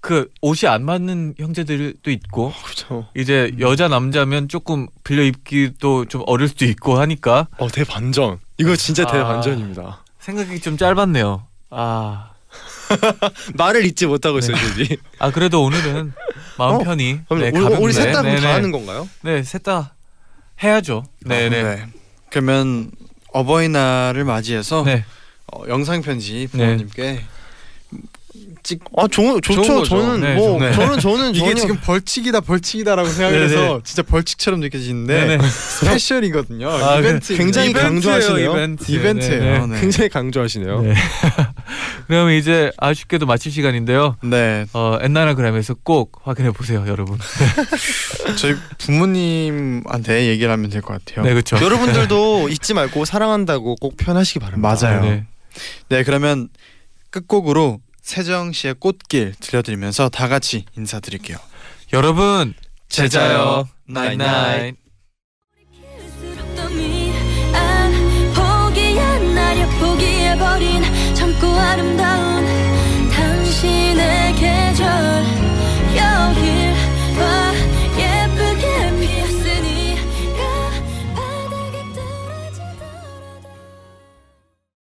그 0.00 0.30
옷이 0.42 0.68
안 0.68 0.84
맞는 0.84 1.34
형제들도 1.38 2.10
있고 2.10 2.52
그렇죠. 2.62 3.06
이제 3.16 3.50
여자 3.58 3.88
남자면 3.88 4.48
조금 4.48 4.86
빌려 5.02 5.22
입기도 5.22 6.04
좀 6.04 6.22
어릴 6.26 6.48
수도 6.48 6.66
있고 6.66 6.98
하니까 6.98 7.48
어 7.56 7.68
대반전. 7.68 8.38
이거 8.58 8.76
진짜 8.76 9.04
아. 9.08 9.12
대반전입니다. 9.12 10.04
생각이 10.18 10.60
좀 10.60 10.76
짧았네요. 10.76 11.46
아, 11.70 12.30
말을 13.56 13.84
잊지 13.86 14.06
못하고 14.06 14.38
있어요, 14.38 14.56
저기. 14.56 14.98
아 15.18 15.30
그래도 15.30 15.62
오늘은 15.62 16.12
마음 16.58 16.74
어, 16.74 16.78
편히 16.80 17.14
네, 17.14 17.24
우리. 17.30 17.50
우리 17.50 17.92
셋다 17.92 18.22
네, 18.22 18.36
다 18.36 18.40
네. 18.40 18.46
하는 18.52 18.70
건가요? 18.70 19.08
네, 19.22 19.42
셋다 19.42 19.94
해야죠. 20.62 21.04
네, 21.20 21.48
네. 21.48 21.62
네. 21.62 21.86
그러면 22.30 22.90
어버이날을 23.32 24.24
맞이해서 24.24 24.84
네. 24.84 25.04
어, 25.52 25.62
영상 25.68 26.02
편지 26.02 26.46
부모님께 26.50 27.24
찍 28.64 28.80
아, 28.96 29.06
좋, 29.08 29.40
좋죠. 29.42 29.62
좋은 29.62 29.78
거죠. 29.80 29.84
저는 29.84 30.20
네, 30.22 30.34
뭐 30.36 30.58
좋네. 30.58 30.72
저는 30.72 30.98
저는 30.98 31.30
이게 31.36 31.38
전혀 31.40 31.54
지금 31.54 31.76
벌칙이다 31.76 32.40
벌칙이다라고 32.40 33.08
생각해서 33.10 33.54
네네. 33.54 33.80
진짜 33.84 34.02
벌칙처럼 34.02 34.60
느껴지는데 34.60 35.26
네, 35.26 35.36
네. 35.36 35.48
스페셜이거든요. 35.48 36.70
아, 36.70 36.98
이벤트 36.98 37.36
굉장히 37.36 37.70
이벤트예요, 37.70 37.90
강조하시네요. 37.92 38.50
이벤트. 38.52 38.90
이벤트예요. 38.90 39.40
네, 39.42 39.58
네. 39.58 39.66
네. 39.66 39.80
굉장히 39.80 40.08
강조하시네요. 40.08 40.80
네. 40.80 40.94
그럼 42.08 42.30
이제 42.30 42.72
아쉽게도 42.78 43.26
마칠 43.26 43.52
시간인데요. 43.52 44.16
네. 44.22 44.64
어, 44.72 44.98
엔나나그램에서 45.00 45.74
꼭 45.82 46.20
확인해 46.24 46.50
보세요, 46.50 46.84
여러분. 46.88 47.18
저희 48.38 48.54
부모님한테 48.78 50.26
얘기를 50.28 50.50
하면 50.50 50.70
될 50.70 50.80
것 50.82 51.04
같아요. 51.04 51.24
네, 51.24 51.32
그렇죠. 51.32 51.56
여러분들도 51.62 52.48
잊지 52.48 52.74
말고 52.74 53.04
사랑한다고 53.04 53.76
꼭 53.76 53.96
표현하시기 53.96 54.38
바랍니다. 54.40 54.76
맞아요. 54.80 55.02
네. 55.02 55.24
네, 55.88 56.02
그러면 56.02 56.48
끝곡으로 57.10 57.80
세정씨의 58.04 58.74
꽃길 58.74 59.34
들려드리면서 59.40 60.10
다 60.10 60.28
같이 60.28 60.66
인사드릴게요. 60.76 61.38
여러분 61.92 62.54
제자요. 62.88 63.66
나잇나잇 63.86 64.76
버린 70.36 70.82
아름다운 71.58 72.44
당신의 73.10 74.34
계절. 74.34 75.43